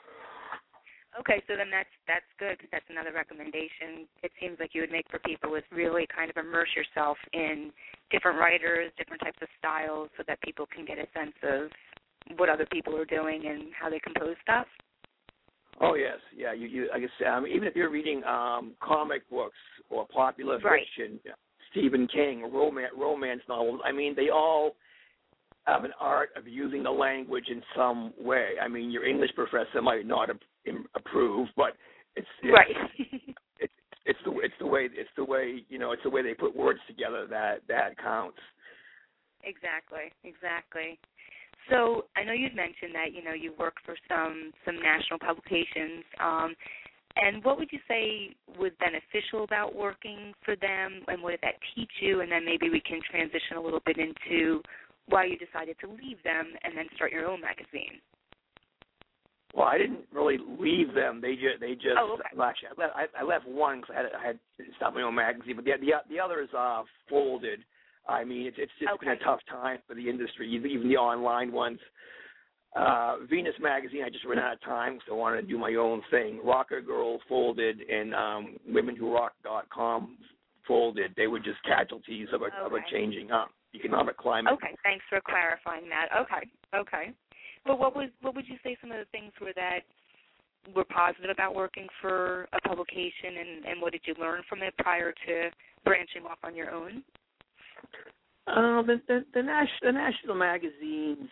Okay, 1.26 1.42
so 1.48 1.56
then 1.56 1.74
that's 1.74 1.90
that's 2.06 2.30
good 2.38 2.54
because 2.54 2.70
that's 2.70 2.86
another 2.88 3.10
recommendation. 3.10 4.06
It 4.22 4.30
seems 4.38 4.58
like 4.60 4.70
you 4.74 4.82
would 4.82 4.92
make 4.92 5.10
for 5.10 5.18
people 5.26 5.56
is 5.56 5.64
really 5.72 6.06
kind 6.06 6.30
of 6.30 6.36
immerse 6.36 6.68
yourself 6.76 7.18
in 7.32 7.72
different 8.12 8.38
writers, 8.38 8.92
different 8.96 9.22
types 9.22 9.38
of 9.42 9.48
styles, 9.58 10.08
so 10.16 10.22
that 10.28 10.40
people 10.42 10.66
can 10.70 10.86
get 10.86 10.98
a 10.98 11.06
sense 11.18 11.34
of 11.42 12.38
what 12.38 12.48
other 12.48 12.66
people 12.70 12.96
are 12.96 13.04
doing 13.04 13.42
and 13.46 13.74
how 13.74 13.90
they 13.90 13.98
compose 13.98 14.36
stuff. 14.40 14.66
Oh 15.80 15.94
yes, 15.94 16.18
yeah. 16.34 16.52
You, 16.52 16.68
you 16.68 16.90
I 16.94 17.00
guess 17.00 17.10
um, 17.28 17.44
even 17.44 17.66
if 17.66 17.74
you're 17.74 17.90
reading 17.90 18.22
um, 18.22 18.74
comic 18.80 19.28
books 19.28 19.58
or 19.90 20.06
popular 20.06 20.60
Right. 20.60 20.86
fiction, 20.96 21.18
Stephen 21.72 22.06
King, 22.06 22.42
romance 22.52 22.92
romance 22.96 23.42
novels. 23.48 23.80
I 23.84 23.90
mean, 23.90 24.14
they 24.14 24.28
all 24.30 24.76
have 25.64 25.82
an 25.82 25.92
art 25.98 26.30
of 26.36 26.46
using 26.46 26.84
the 26.84 26.90
language 26.90 27.46
in 27.50 27.60
some 27.76 28.14
way. 28.16 28.50
I 28.62 28.68
mean, 28.68 28.92
your 28.92 29.04
English 29.04 29.32
professor 29.34 29.82
might 29.82 30.06
not 30.06 30.30
im- 30.30 30.38
approve, 30.94 31.48
but 31.56 31.76
it's, 32.16 32.26
it's 32.42 32.52
Right. 32.52 32.76
it's 33.60 33.72
it's 34.04 34.18
the 34.24 34.30
it's 34.38 34.54
the 34.58 34.66
way 34.66 34.88
it's 34.92 35.10
the 35.16 35.24
way 35.24 35.64
you 35.68 35.78
know 35.78 35.92
it's 35.92 36.02
the 36.02 36.10
way 36.10 36.22
they 36.22 36.34
put 36.34 36.54
words 36.54 36.80
together 36.86 37.26
that 37.28 37.62
that 37.68 37.98
counts. 37.98 38.38
Exactly, 39.42 40.12
exactly. 40.24 40.98
So 41.70 42.06
I 42.16 42.22
know 42.22 42.32
you'd 42.32 42.54
mentioned 42.54 42.94
that 42.94 43.12
you 43.12 43.22
know 43.22 43.32
you 43.32 43.52
work 43.58 43.74
for 43.84 43.96
some 44.08 44.52
some 44.64 44.76
national 44.76 45.18
publications. 45.18 46.04
Um, 46.20 46.54
and 47.16 47.42
what 47.44 47.58
would 47.58 47.72
you 47.72 47.78
say 47.88 48.36
was 48.58 48.72
beneficial 48.78 49.44
about 49.44 49.74
working 49.74 50.34
for 50.44 50.54
them, 50.54 51.00
and 51.08 51.22
what 51.22 51.30
did 51.30 51.40
that 51.42 51.54
teach 51.74 51.90
you? 52.00 52.20
And 52.20 52.30
then 52.30 52.44
maybe 52.44 52.68
we 52.68 52.80
can 52.80 53.00
transition 53.10 53.56
a 53.56 53.60
little 53.60 53.80
bit 53.86 53.96
into 53.96 54.60
why 55.08 55.24
you 55.24 55.38
decided 55.38 55.76
to 55.80 55.88
leave 55.88 56.22
them 56.24 56.52
and 56.62 56.76
then 56.76 56.86
start 56.94 57.12
your 57.12 57.26
own 57.26 57.40
magazine. 57.40 58.02
Well, 59.56 59.66
I 59.66 59.78
didn't 59.78 60.00
really 60.12 60.38
leave 60.60 60.94
them. 60.94 61.20
They 61.22 61.34
just 61.34 61.60
they 61.60 61.74
just 61.74 61.96
Oh, 61.98 62.12
okay. 62.14 62.36
well, 62.36 62.46
actually 62.46 62.68
I 62.76 62.80
left, 62.80 62.94
I, 62.94 63.20
I 63.20 63.24
left 63.24 63.48
one 63.48 63.80
because 63.80 63.94
I 63.96 64.02
had 64.02 64.06
I 64.12 64.26
had 64.26 64.38
stopped 64.76 64.94
my 64.94 65.02
own 65.02 65.14
magazine, 65.14 65.56
but 65.56 65.64
the 65.64 65.72
the 65.80 65.92
the 66.10 66.20
others 66.20 66.50
uh 66.56 66.82
folded. 67.08 67.60
I 68.06 68.22
mean, 68.22 68.46
it's 68.46 68.58
it's 68.60 68.72
just 68.78 69.00
been 69.00 69.08
a 69.08 69.24
tough 69.24 69.40
time 69.50 69.78
for 69.88 69.94
the 69.94 70.08
industry, 70.08 70.48
even 70.52 70.88
the 70.88 70.96
online 70.96 71.52
ones. 71.52 71.78
Uh, 72.76 73.16
Venus 73.30 73.54
magazine, 73.58 74.02
I 74.04 74.10
just 74.10 74.26
ran 74.26 74.38
out 74.38 74.52
of 74.52 74.60
time, 74.60 74.98
so 75.06 75.14
I 75.14 75.16
wanted 75.16 75.40
to 75.40 75.46
do 75.48 75.56
my 75.56 75.74
own 75.76 76.02
thing. 76.10 76.40
Rockrgrl 76.44 77.18
folded, 77.26 77.80
and 77.80 78.14
um, 78.14 78.56
WomenWhoRock.com 78.70 80.18
folded. 80.68 81.14
They 81.16 81.26
were 81.26 81.38
just 81.38 81.62
casualties 81.64 82.28
of 82.34 82.42
a 82.42 82.52
of 82.62 82.74
a 82.74 82.80
changing 82.92 83.30
uh, 83.30 83.46
economic 83.74 84.18
climate. 84.18 84.52
Okay, 84.52 84.76
thanks 84.82 85.04
for 85.08 85.22
clarifying 85.22 85.88
that. 85.88 86.08
Okay, 86.20 86.50
okay. 86.74 87.14
But 87.66 87.78
what 87.78 87.96
was 87.96 88.10
what 88.22 88.34
would 88.34 88.46
you 88.46 88.56
say 88.62 88.76
some 88.80 88.92
of 88.92 88.98
the 88.98 89.06
things 89.12 89.32
were 89.40 89.52
that 89.56 89.80
were 90.74 90.84
positive 90.84 91.30
about 91.30 91.54
working 91.54 91.86
for 92.00 92.48
a 92.52 92.68
publication, 92.68 93.38
and 93.38 93.64
and 93.66 93.82
what 93.82 93.92
did 93.92 94.02
you 94.04 94.14
learn 94.20 94.42
from 94.48 94.62
it 94.62 94.74
prior 94.78 95.12
to 95.26 95.50
branching 95.84 96.24
off 96.28 96.38
on 96.44 96.54
your 96.54 96.70
own? 96.70 97.02
Uh, 98.46 98.82
the 98.82 99.00
the 99.08 99.24
the, 99.34 99.42
the 99.82 99.92
national 99.92 100.36
magazines 100.36 101.28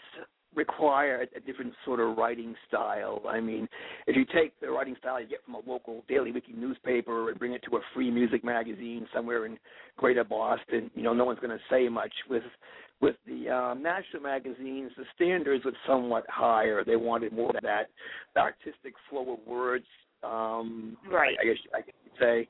require 0.56 1.22
a, 1.22 1.38
a 1.38 1.40
different 1.40 1.72
sort 1.84 2.00
of 2.00 2.16
writing 2.16 2.54
style. 2.68 3.22
I 3.28 3.40
mean, 3.40 3.68
if 4.06 4.16
you 4.16 4.24
take 4.24 4.58
the 4.60 4.70
writing 4.70 4.96
style 4.98 5.20
you 5.20 5.26
get 5.26 5.44
from 5.44 5.54
a 5.54 5.70
local 5.70 6.04
daily 6.08 6.32
weekly 6.32 6.54
newspaper 6.54 7.30
and 7.30 7.38
bring 7.38 7.52
it 7.52 7.62
to 7.68 7.76
a 7.76 7.80
free 7.92 8.10
music 8.10 8.44
magazine 8.44 9.06
somewhere 9.12 9.46
in 9.46 9.58
Greater 9.96 10.24
Boston, 10.24 10.90
you 10.94 11.02
know, 11.02 11.12
no 11.12 11.24
one's 11.24 11.40
going 11.40 11.56
to 11.56 11.64
say 11.70 11.88
much. 11.88 12.12
With 12.28 12.42
with 13.00 13.16
the 13.26 13.50
um, 13.50 13.82
national 13.82 14.22
magazines, 14.22 14.92
the 14.96 15.04
standards 15.14 15.64
were 15.64 15.72
somewhat 15.86 16.24
higher. 16.28 16.84
They 16.84 16.96
wanted 16.96 17.32
more 17.32 17.50
of 17.50 17.62
that 17.62 17.90
artistic 18.36 18.94
flow 19.10 19.34
of 19.34 19.46
words. 19.46 19.86
Um, 20.22 20.96
Right. 21.10 21.36
I, 21.38 21.42
I 21.42 21.46
guess 21.46 21.58
I 21.74 21.80
could 21.82 21.94
say 22.18 22.48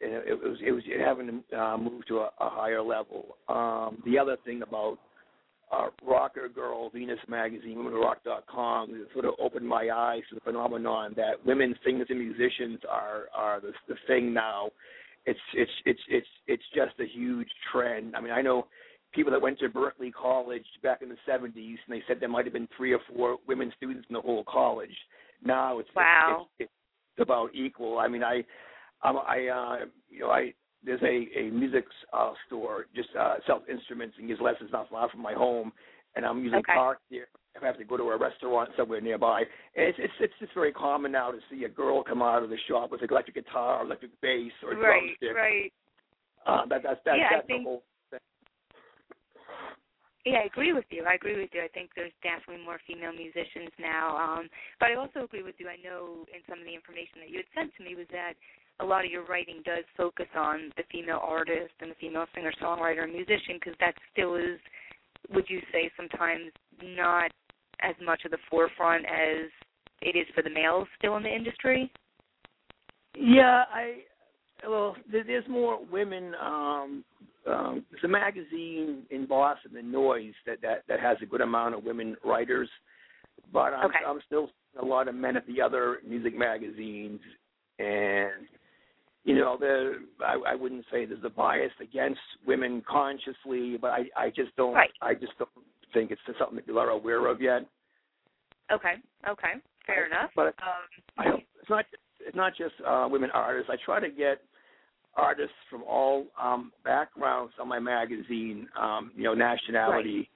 it, 0.00 0.28
it 0.28 0.48
was 0.48 0.58
it 0.64 0.72
was 0.72 0.82
having 1.04 1.42
to 1.50 1.60
uh, 1.60 1.76
move 1.76 2.06
to 2.06 2.18
a, 2.18 2.30
a 2.40 2.48
higher 2.48 2.82
level. 2.82 3.36
Um, 3.48 4.02
the 4.06 4.18
other 4.18 4.36
thing 4.44 4.62
about 4.62 4.98
uh, 5.70 5.88
Rockrgrl, 6.06 6.92
Venus 6.92 7.18
Magazine, 7.28 7.76
WomenRock.com, 7.76 9.06
sort 9.12 9.24
of 9.26 9.34
opened 9.38 9.68
my 9.68 9.90
eyes 9.94 10.22
to 10.30 10.36
the 10.36 10.40
phenomenon 10.40 11.12
that 11.16 11.44
women 11.44 11.74
singers 11.84 12.06
and 12.10 12.18
musicians 12.18 12.78
are 12.88 13.24
are 13.34 13.60
the, 13.60 13.72
the 13.88 13.96
thing 14.06 14.32
now. 14.32 14.70
It's 15.26 15.38
it's 15.54 15.70
it's 15.84 16.00
it's 16.08 16.26
it's 16.46 16.62
just 16.74 16.98
a 17.00 17.06
huge 17.06 17.48
trend. 17.72 18.16
I 18.16 18.20
mean, 18.20 18.32
I 18.32 18.40
know 18.40 18.66
people 19.18 19.32
that 19.32 19.42
went 19.42 19.58
to 19.58 19.68
Berklee 19.68 20.12
College 20.12 20.64
back 20.80 21.02
in 21.02 21.08
the 21.08 21.16
70s, 21.28 21.50
and 21.56 21.76
they 21.88 22.02
said 22.06 22.18
there 22.20 22.28
might 22.28 22.44
have 22.44 22.52
been 22.52 22.68
three 22.76 22.92
or 22.92 23.00
four 23.12 23.38
women 23.48 23.72
students 23.76 24.06
in 24.08 24.14
the 24.14 24.20
whole 24.20 24.44
college. 24.44 24.94
Now 25.44 25.80
it's 25.80 25.88
Wow. 25.96 26.46
it's, 26.60 26.70
it's 27.16 27.20
about 27.22 27.50
equal. 27.52 27.98
I 27.98 28.06
mean, 28.06 28.22
I 28.22 28.44
um, 29.02 29.18
I 29.26 29.46
uh, 29.48 29.86
you 30.08 30.20
know 30.20 30.30
I 30.30 30.54
there's 30.84 31.02
a 31.02 31.16
a 31.36 31.50
music 31.50 31.84
uh, 32.12 32.32
store 32.46 32.86
just 32.94 33.08
uh, 33.18 33.34
sells 33.44 33.62
instruments 33.68 34.14
and 34.18 34.28
gives 34.28 34.40
lessons 34.40 34.70
not 34.72 34.88
far 34.88 35.08
from 35.10 35.20
my 35.20 35.32
home, 35.32 35.72
and 36.14 36.24
I'm 36.24 36.38
usually 36.38 36.60
Okay. 36.60 36.74
parked 36.74 37.02
there. 37.10 37.26
If 37.56 37.62
I 37.64 37.66
have 37.66 37.78
to 37.78 37.84
go 37.84 37.96
to 37.96 38.04
a 38.10 38.16
restaurant 38.16 38.70
somewhere 38.76 39.00
nearby, 39.00 39.40
and 39.74 39.86
it's 39.88 39.98
it's 40.00 40.12
it's 40.20 40.34
just 40.38 40.54
very 40.54 40.70
common 40.72 41.10
now 41.10 41.32
to 41.32 41.38
see 41.50 41.64
a 41.64 41.68
girl 41.68 42.04
come 42.04 42.22
out 42.22 42.44
of 42.44 42.50
the 42.50 42.58
shop 42.68 42.92
with 42.92 43.02
an 43.02 43.08
electric 43.10 43.34
guitar, 43.34 43.82
electric 43.84 44.12
bass, 44.20 44.52
or 44.62 44.76
Right, 44.76 45.18
drumstick. 45.18 45.36
right. 45.36 45.72
Uh, 46.46 46.66
that 46.66 46.82
that's 46.84 47.00
that's, 47.04 47.18
Yeah, 47.18 47.38
I 47.38 47.42
think- 47.42 47.64
the 47.64 47.68
whole. 47.68 47.82
Yeah, 50.28 50.44
I 50.44 50.44
agree 50.44 50.74
with 50.74 50.84
you. 50.90 51.04
I 51.08 51.14
agree 51.14 51.40
with 51.40 51.48
you. 51.54 51.62
I 51.62 51.72
think 51.72 51.88
there's 51.96 52.12
definitely 52.22 52.62
more 52.62 52.76
female 52.86 53.12
musicians 53.12 53.72
now. 53.80 54.12
Um, 54.12 54.48
but 54.78 54.90
I 54.90 54.94
also 54.94 55.24
agree 55.24 55.42
with 55.42 55.54
you. 55.56 55.68
I 55.68 55.80
know 55.80 56.28
in 56.28 56.44
some 56.44 56.60
of 56.60 56.66
the 56.68 56.74
information 56.74 57.24
that 57.24 57.30
you 57.30 57.40
had 57.40 57.48
sent 57.56 57.72
to 57.76 57.84
me 57.84 57.96
was 57.96 58.06
that 58.12 58.34
a 58.80 58.84
lot 58.84 59.06
of 59.06 59.10
your 59.10 59.24
writing 59.24 59.62
does 59.64 59.84
focus 59.96 60.28
on 60.36 60.68
the 60.76 60.84
female 60.92 61.20
artist 61.24 61.72
and 61.80 61.90
the 61.90 61.96
female 61.96 62.26
singer 62.34 62.52
songwriter 62.60 63.04
and 63.04 63.12
musician 63.12 63.56
because 63.56 63.72
that 63.80 63.94
still 64.12 64.36
is, 64.36 64.60
would 65.32 65.48
you 65.48 65.60
say, 65.72 65.90
sometimes 65.96 66.52
not 66.84 67.30
as 67.80 67.94
much 68.04 68.20
of 68.26 68.30
the 68.30 68.44
forefront 68.50 69.06
as 69.06 69.48
it 70.02 70.12
is 70.12 70.26
for 70.34 70.42
the 70.42 70.50
males 70.50 70.86
still 70.98 71.16
in 71.16 71.22
the 71.22 71.34
industry? 71.34 71.90
Yeah, 73.16 73.64
I 73.72 74.04
well, 74.66 74.96
there's 75.10 75.48
more 75.48 75.78
women. 75.90 76.34
Um, 76.40 77.04
um, 77.48 77.84
there's 77.90 78.04
a 78.04 78.08
magazine 78.08 79.02
in 79.10 79.26
Boston, 79.26 79.72
The 79.74 79.82
Noise, 79.82 80.34
that 80.46 80.60
that 80.62 80.82
that 80.88 81.00
has 81.00 81.16
a 81.22 81.26
good 81.26 81.40
amount 81.40 81.74
of 81.74 81.84
women 81.84 82.16
writers, 82.24 82.68
but 83.52 83.72
I'm 83.74 83.86
Okay. 83.86 84.04
I'm 84.06 84.20
still 84.26 84.50
a 84.80 84.84
lot 84.84 85.08
of 85.08 85.14
men 85.14 85.36
at 85.36 85.46
the 85.46 85.60
other 85.60 85.98
music 86.06 86.36
magazines, 86.36 87.20
and 87.78 88.46
you 89.24 89.34
know, 89.34 89.56
the 89.58 90.04
I, 90.24 90.52
I 90.52 90.54
wouldn't 90.54 90.84
say 90.90 91.04
there's 91.04 91.24
a 91.24 91.30
bias 91.30 91.72
against 91.80 92.20
women 92.46 92.82
consciously, 92.88 93.76
but 93.76 93.90
I 93.90 94.04
I 94.16 94.30
just 94.30 94.54
don't 94.56 94.74
Right. 94.74 94.90
I 95.02 95.14
just 95.14 95.36
don't 95.38 95.50
think 95.92 96.10
it's 96.10 96.20
something 96.38 96.56
that 96.56 96.66
people 96.66 96.80
are 96.80 96.90
aware 96.90 97.26
of 97.26 97.40
yet. 97.40 97.66
Okay, 98.70 98.94
okay, 99.26 99.54
fair 99.86 100.06
enough. 100.06 100.30
But 100.36 100.54
Um, 100.62 101.02
I 101.16 101.24
don't, 101.24 101.42
it's 101.60 101.70
not 101.70 101.84
it's 102.20 102.36
not 102.36 102.54
just 102.56 102.74
uh, 102.86 103.08
women 103.10 103.30
artists. 103.32 103.70
I 103.70 103.76
try 103.84 104.00
to 104.00 104.10
get 104.10 104.42
artists 105.18 105.56
from 105.68 105.82
all 105.82 106.26
um, 106.40 106.72
backgrounds 106.84 107.52
on 107.60 107.68
my 107.68 107.78
magazine. 107.78 108.68
Um, 108.80 109.12
you 109.16 109.24
know, 109.24 109.34
nationality, 109.34 110.30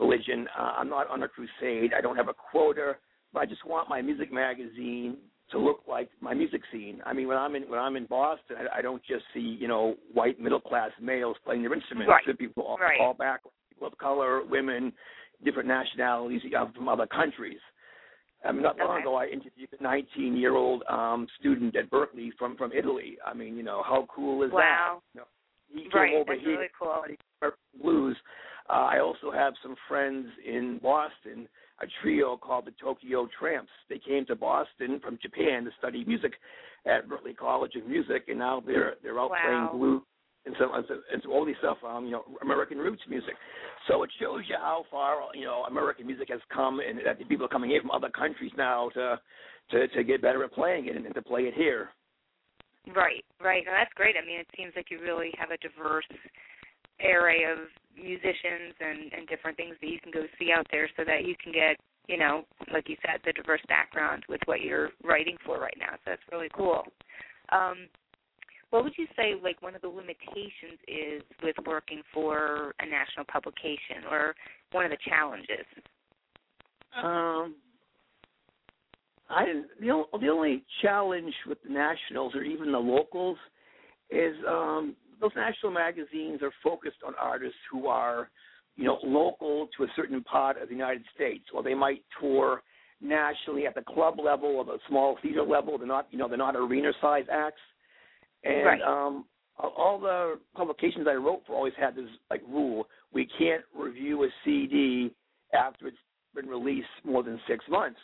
religion. 0.00 0.46
Uh, 0.58 0.72
I'm 0.78 0.88
not 0.88 1.08
on 1.10 1.22
a 1.22 1.28
crusade. 1.28 1.92
I 1.96 2.00
don't 2.00 2.16
have 2.16 2.28
a 2.28 2.34
quota, 2.34 2.94
but 3.32 3.40
I 3.40 3.46
just 3.46 3.64
want 3.66 3.88
my 3.88 4.02
music 4.02 4.32
magazine 4.32 5.18
to 5.50 5.58
look 5.58 5.80
like 5.86 6.08
my 6.20 6.32
music 6.34 6.62
scene. 6.72 7.00
I 7.04 7.12
mean, 7.12 7.28
when 7.28 7.36
I'm 7.36 7.54
in 7.54 7.64
when 7.64 7.78
I'm 7.78 7.96
in 7.96 8.06
Boston, 8.06 8.56
I, 8.58 8.78
I 8.78 8.82
don't 8.82 9.02
just 9.04 9.24
see 9.34 9.40
you 9.60 9.68
know 9.68 9.94
white 10.12 10.40
middle 10.40 10.60
class 10.60 10.90
males 11.00 11.36
playing 11.44 11.62
their 11.62 11.74
instruments. 11.74 12.08
Right. 12.08 12.22
There 12.24 12.34
people 12.34 12.64
all, 12.64 12.78
Right. 12.78 12.98
all 13.00 13.12
backgrounds, 13.14 13.54
people 13.68 13.88
of 13.88 13.98
color, 13.98 14.42
women, 14.44 14.92
different 15.44 15.68
nationalities 15.68 16.40
uh, 16.58 16.66
from 16.74 16.88
other 16.88 17.06
countries. 17.06 17.58
I 18.44 18.52
mean, 18.52 18.62
not 18.62 18.78
long 18.78 18.90
Okay. 18.90 19.00
ago, 19.02 19.16
I 19.16 19.26
interviewed 19.26 19.68
a 19.72 19.82
19-year-old 19.82 20.82
um, 20.88 21.26
student 21.40 21.74
at 21.76 21.90
Berklee 21.90 22.30
from 22.38 22.56
from 22.56 22.72
Italy. 22.72 23.16
I 23.24 23.32
mean, 23.34 23.56
you 23.56 23.62
know, 23.62 23.82
how 23.82 24.06
cool 24.14 24.42
is 24.42 24.52
Wow. 24.52 25.02
that? 25.14 25.14
You 25.14 25.20
know, 25.20 25.26
he 25.68 25.88
came 25.90 25.92
right, 26.00 26.14
over 26.14 26.32
that's 26.34 26.40
here 26.44 26.56
really 26.58 26.68
cool. 26.78 27.52
blues. 27.80 28.16
Uh, 28.68 28.72
I 28.72 28.98
also 29.00 29.30
have 29.30 29.54
some 29.62 29.76
friends 29.88 30.26
in 30.44 30.78
Boston, 30.82 31.48
a 31.80 31.86
trio 32.00 32.36
called 32.36 32.66
the 32.66 32.72
Tokyo 32.72 33.28
Tramps. 33.38 33.72
They 33.88 33.98
came 33.98 34.24
to 34.26 34.36
Boston 34.36 35.00
from 35.00 35.18
Japan 35.20 35.64
to 35.64 35.70
study 35.78 36.04
music 36.04 36.34
at 36.86 37.08
Berklee 37.08 37.36
College 37.36 37.76
of 37.76 37.86
Music, 37.86 38.24
and 38.28 38.38
now 38.38 38.60
they're 38.64 38.94
they're 39.02 39.18
out 39.20 39.30
Wow. 39.30 39.38
playing 39.42 39.78
blues 39.78 40.02
and 40.46 40.54
so 40.58 40.72
and 40.74 40.84
so, 40.88 40.94
and 41.12 41.22
so 41.22 41.30
all 41.32 41.44
these 41.44 41.56
stuff, 41.58 41.78
um, 41.86 42.04
you 42.04 42.12
know, 42.12 42.24
American 42.42 42.78
roots 42.78 43.02
music. 43.08 43.34
So 43.88 44.02
it 44.02 44.10
shows 44.20 44.42
you 44.48 44.56
how 44.58 44.84
far 44.90 45.16
you 45.34 45.44
know 45.44 45.64
American 45.68 46.06
music 46.06 46.28
has 46.30 46.40
come, 46.52 46.80
and 46.80 47.00
that 47.04 47.26
people 47.28 47.46
are 47.46 47.48
coming 47.48 47.70
here 47.70 47.80
from 47.80 47.90
other 47.90 48.10
countries 48.10 48.52
now 48.56 48.90
to 48.90 49.20
to 49.70 49.88
to 49.88 50.04
get 50.04 50.22
better 50.22 50.44
at 50.44 50.52
playing 50.52 50.86
it 50.86 50.96
and 50.96 51.14
to 51.14 51.22
play 51.22 51.42
it 51.42 51.54
here. 51.54 51.88
Right, 52.94 53.24
right. 53.40 53.64
And 53.66 53.74
that's 53.74 53.92
great. 53.94 54.16
I 54.22 54.26
mean, 54.26 54.40
it 54.40 54.46
seems 54.56 54.72
like 54.76 54.90
you 54.90 55.00
really 55.00 55.32
have 55.38 55.50
a 55.50 55.56
diverse 55.56 56.04
array 57.00 57.44
of 57.44 57.58
musicians 57.96 58.76
and 58.80 59.12
and 59.12 59.26
different 59.28 59.56
things 59.56 59.76
that 59.80 59.88
you 59.88 59.98
can 60.00 60.12
go 60.12 60.24
see 60.38 60.52
out 60.52 60.66
there, 60.70 60.88
so 60.96 61.04
that 61.04 61.24
you 61.24 61.34
can 61.42 61.52
get, 61.52 61.76
you 62.08 62.18
know, 62.18 62.44
like 62.72 62.88
you 62.88 62.96
said, 63.00 63.20
the 63.24 63.32
diverse 63.32 63.62
background 63.68 64.24
with 64.28 64.40
what 64.44 64.60
you're 64.60 64.90
writing 65.02 65.36
for 65.46 65.58
right 65.58 65.76
now. 65.78 65.92
So 66.04 66.12
that's 66.12 66.22
really 66.30 66.50
cool. 66.54 66.84
Um, 67.50 67.88
what 68.74 68.82
would 68.82 68.98
you 68.98 69.06
say 69.14 69.34
like 69.40 69.62
one 69.62 69.76
of 69.76 69.82
the 69.82 69.88
limitations 69.88 70.80
is 70.88 71.22
with 71.44 71.54
working 71.64 72.02
for 72.12 72.74
a 72.80 72.84
national 72.84 73.24
publication 73.32 74.02
or 74.10 74.34
one 74.72 74.84
of 74.84 74.90
the 74.90 74.96
challenges? 75.08 75.64
Um, 77.00 77.54
I 79.30 79.44
the 79.78 80.02
the 80.20 80.28
only 80.28 80.64
challenge 80.82 81.32
with 81.46 81.58
the 81.62 81.72
nationals 81.72 82.34
or 82.34 82.42
even 82.42 82.72
the 82.72 82.78
locals 82.78 83.38
is 84.10 84.34
um, 84.48 84.96
those 85.20 85.30
national 85.36 85.70
magazines 85.70 86.42
are 86.42 86.52
focused 86.60 86.98
on 87.06 87.14
artists 87.14 87.58
who 87.70 87.86
are, 87.86 88.28
you 88.74 88.86
know, 88.86 88.98
local 89.04 89.68
to 89.76 89.84
a 89.84 89.88
certain 89.94 90.20
part 90.24 90.60
of 90.60 90.68
the 90.68 90.74
United 90.74 91.04
States, 91.14 91.44
or 91.54 91.62
they 91.62 91.74
might 91.74 92.02
tour 92.20 92.60
nationally 93.00 93.68
at 93.68 93.76
the 93.76 93.82
club 93.82 94.18
level 94.18 94.48
or 94.48 94.64
the 94.64 94.78
small 94.88 95.16
theater 95.22 95.44
level. 95.44 95.78
They're 95.78 95.86
not, 95.86 96.08
you 96.10 96.18
know, 96.18 96.26
they're 96.26 96.36
not 96.36 96.56
arena 96.56 96.90
size 97.00 97.26
acts. 97.30 97.60
And 98.44 98.64
Right. 98.64 98.82
um, 98.82 99.24
all- 99.58 99.98
the 99.98 100.38
publications 100.54 101.06
I 101.08 101.14
wrote 101.14 101.42
for 101.46 101.54
always 101.54 101.74
had 101.76 101.94
this 101.94 102.08
like 102.30 102.42
rule: 102.48 102.88
we 103.12 103.26
can't 103.26 103.64
review 103.74 104.24
a 104.24 104.28
CD 104.44 105.14
after 105.52 105.88
it's 105.88 105.98
been 106.34 106.48
released 106.48 106.88
more 107.04 107.22
than 107.22 107.40
six 107.46 107.66
months. 107.68 108.00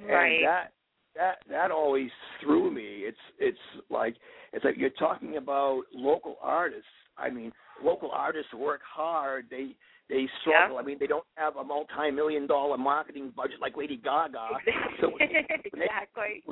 Right. 0.00 0.36
And 0.36 0.44
that 0.46 0.72
that 1.14 1.38
that 1.48 1.70
always 1.70 2.10
threw 2.40 2.70
me. 2.70 3.04
It's 3.04 3.18
it's 3.38 3.58
like 3.90 4.16
it's 4.52 4.64
like 4.64 4.76
you're 4.76 4.90
talking 4.90 5.36
about 5.36 5.84
local 5.92 6.36
artists. 6.42 6.88
I 7.18 7.30
mean, 7.30 7.52
local 7.82 8.10
artists 8.10 8.52
work 8.52 8.82
hard. 8.82 9.46
They 9.50 9.74
they 10.08 10.28
struggle. 10.42 10.76
I 10.78 10.82
mean, 10.82 10.98
they 11.00 11.06
don't 11.08 11.24
have 11.36 11.56
a 11.56 11.64
multi-million 11.64 12.46
dollar 12.46 12.76
marketing 12.76 13.32
budget 13.34 13.60
like 13.60 13.76
Lady 13.76 13.96
Gaga. 13.96 14.48
So 15.00 15.08
when 15.08 15.18
they, 15.32 15.46
exactly. 15.64 16.44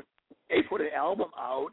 they 0.51 0.63
put 0.63 0.81
an 0.81 0.89
album 0.97 1.29
out, 1.39 1.71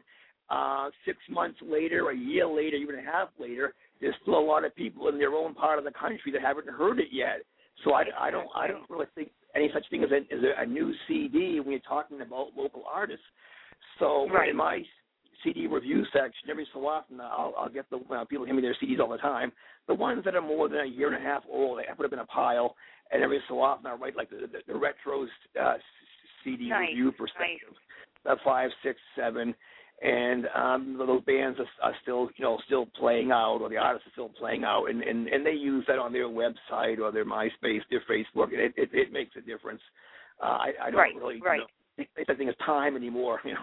uh, 0.50 0.90
six 1.04 1.18
months 1.30 1.58
later, 1.62 2.10
a 2.10 2.16
year 2.16 2.46
later, 2.46 2.76
even 2.76 2.98
a 2.98 3.02
half 3.02 3.28
later, 3.38 3.74
there's 4.00 4.14
still 4.22 4.38
a 4.38 4.40
lot 4.40 4.64
of 4.64 4.74
people 4.74 5.08
in 5.08 5.18
their 5.18 5.32
own 5.32 5.54
part 5.54 5.78
of 5.78 5.84
the 5.84 5.92
country 5.92 6.32
that 6.32 6.42
haven't 6.42 6.68
heard 6.68 6.98
it 6.98 7.08
yet. 7.10 7.42
So 7.84 7.94
I, 7.94 8.04
I 8.18 8.30
don't 8.30 8.48
I 8.54 8.66
don't 8.66 8.88
really 8.90 9.06
think 9.14 9.30
any 9.54 9.70
such 9.72 9.84
thing 9.90 10.04
as 10.04 10.10
a, 10.10 10.34
as 10.34 10.40
a, 10.58 10.66
new 10.66 10.92
CD 11.06 11.60
when 11.60 11.72
you're 11.72 11.80
talking 11.80 12.20
about 12.20 12.48
local 12.56 12.84
artists. 12.90 13.24
So 13.98 14.28
Right. 14.28 14.50
in 14.50 14.56
my 14.56 14.82
CD 15.42 15.66
review 15.66 16.04
section, 16.12 16.50
every 16.50 16.66
so 16.72 16.86
often 16.86 17.20
I'll, 17.20 17.54
I'll 17.58 17.68
get 17.68 17.88
the 17.90 17.98
well, 18.08 18.24
people 18.24 18.44
hand 18.46 18.56
me 18.56 18.62
their 18.62 18.76
CDs 18.82 19.00
all 19.00 19.10
the 19.10 19.18
time. 19.18 19.52
The 19.88 19.94
ones 19.94 20.24
that 20.24 20.34
are 20.34 20.42
more 20.42 20.68
than 20.68 20.80
a 20.80 20.86
year 20.86 21.12
and 21.12 21.16
a 21.16 21.26
half 21.26 21.42
old, 21.50 21.80
I 21.80 21.94
put 21.94 22.08
them 22.08 22.18
in 22.18 22.24
a 22.24 22.26
pile, 22.26 22.76
and 23.10 23.22
every 23.22 23.40
so 23.48 23.60
often 23.60 23.86
I 23.86 23.94
write 23.94 24.16
like 24.16 24.30
the 24.30 24.46
the, 24.46 24.72
the 24.72 24.78
retro 24.78 25.26
uh, 25.60 25.74
CD 26.44 26.68
Nice, 26.68 26.90
review 26.90 27.12
perspective. 27.12 27.74
Uh, 28.24 28.36
five, 28.44 28.70
six, 28.84 29.00
seven, 29.16 29.54
and 30.02 30.46
um, 30.54 30.96
those 30.98 31.22
bands 31.24 31.58
are, 31.60 31.88
are 31.90 31.94
still, 32.02 32.28
you 32.36 32.44
know, 32.44 32.58
still 32.66 32.86
playing 32.98 33.30
out, 33.30 33.58
or 33.60 33.68
the 33.68 33.76
artists 33.76 34.08
are 34.08 34.12
still 34.12 34.30
playing 34.30 34.64
out, 34.64 34.86
and 34.86 35.02
and 35.02 35.28
and 35.28 35.46
they 35.46 35.52
use 35.52 35.84
that 35.86 35.98
on 35.98 36.12
their 36.12 36.28
website 36.28 36.98
or 36.98 37.12
their 37.12 37.24
MySpace, 37.24 37.82
their 37.88 38.02
Facebook, 38.10 38.52
and 38.52 38.60
it 38.60 38.74
it, 38.76 38.90
it 38.92 39.12
makes 39.12 39.36
a 39.36 39.40
difference. 39.40 39.80
Uh, 40.42 40.46
I, 40.46 40.72
I 40.82 40.90
don't 40.90 40.98
Right, 40.98 41.14
really, 41.14 41.40
right. 41.40 41.60
You 41.96 42.04
know, 42.04 42.10
think 42.26 42.38
think 42.38 42.50
is 42.50 42.56
time 42.66 42.96
anymore, 42.96 43.40
you 43.44 43.54
know. 43.54 43.60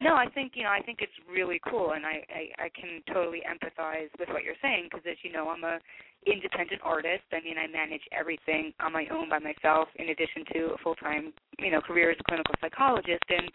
No, 0.00 0.14
I 0.14 0.26
think 0.30 0.52
you 0.54 0.64
know. 0.64 0.70
I 0.70 0.80
think 0.80 0.98
it's 1.02 1.12
really 1.30 1.60
cool, 1.68 1.92
and 1.92 2.06
I 2.06 2.24
I, 2.32 2.64
I 2.64 2.68
can 2.74 3.02
totally 3.12 3.42
empathize 3.44 4.08
with 4.18 4.30
what 4.30 4.44
you're 4.44 4.58
saying 4.62 4.88
because, 4.90 5.04
as 5.08 5.18
you 5.22 5.30
know, 5.30 5.50
I'm 5.50 5.62
a 5.62 5.78
independent 6.26 6.80
artist. 6.82 7.24
I 7.32 7.44
mean, 7.44 7.56
I 7.58 7.66
manage 7.66 8.02
everything 8.18 8.72
on 8.80 8.92
my 8.92 9.06
own 9.12 9.28
by 9.28 9.38
myself, 9.38 9.88
in 9.96 10.08
addition 10.08 10.44
to 10.54 10.58
a 10.74 10.78
full 10.82 10.94
time 10.96 11.32
you 11.58 11.70
know 11.70 11.82
career 11.82 12.10
as 12.10 12.16
a 12.18 12.24
clinical 12.24 12.54
psychologist. 12.60 13.24
And 13.28 13.50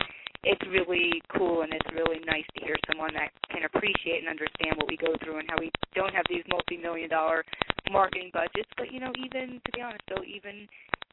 it's 0.48 0.64
really 0.72 1.22
cool, 1.36 1.62
and 1.62 1.74
it's 1.74 1.92
really 1.92 2.24
nice 2.24 2.48
to 2.56 2.64
hear 2.64 2.80
someone 2.88 3.12
that 3.14 3.36
can 3.52 3.68
appreciate 3.68 4.24
and 4.24 4.32
understand 4.32 4.80
what 4.80 4.88
we 4.88 4.96
go 4.96 5.12
through 5.20 5.40
and 5.40 5.48
how 5.52 5.60
we 5.60 5.70
don't 5.94 6.14
have 6.16 6.24
these 6.30 6.44
multi 6.48 6.78
million 6.78 7.10
dollar 7.10 7.44
marketing 7.92 8.32
budgets. 8.32 8.72
But 8.78 8.92
you 8.92 9.00
know, 9.00 9.12
even 9.20 9.60
to 9.60 9.70
be 9.76 9.82
honest, 9.82 10.04
though, 10.08 10.24
even 10.24 10.68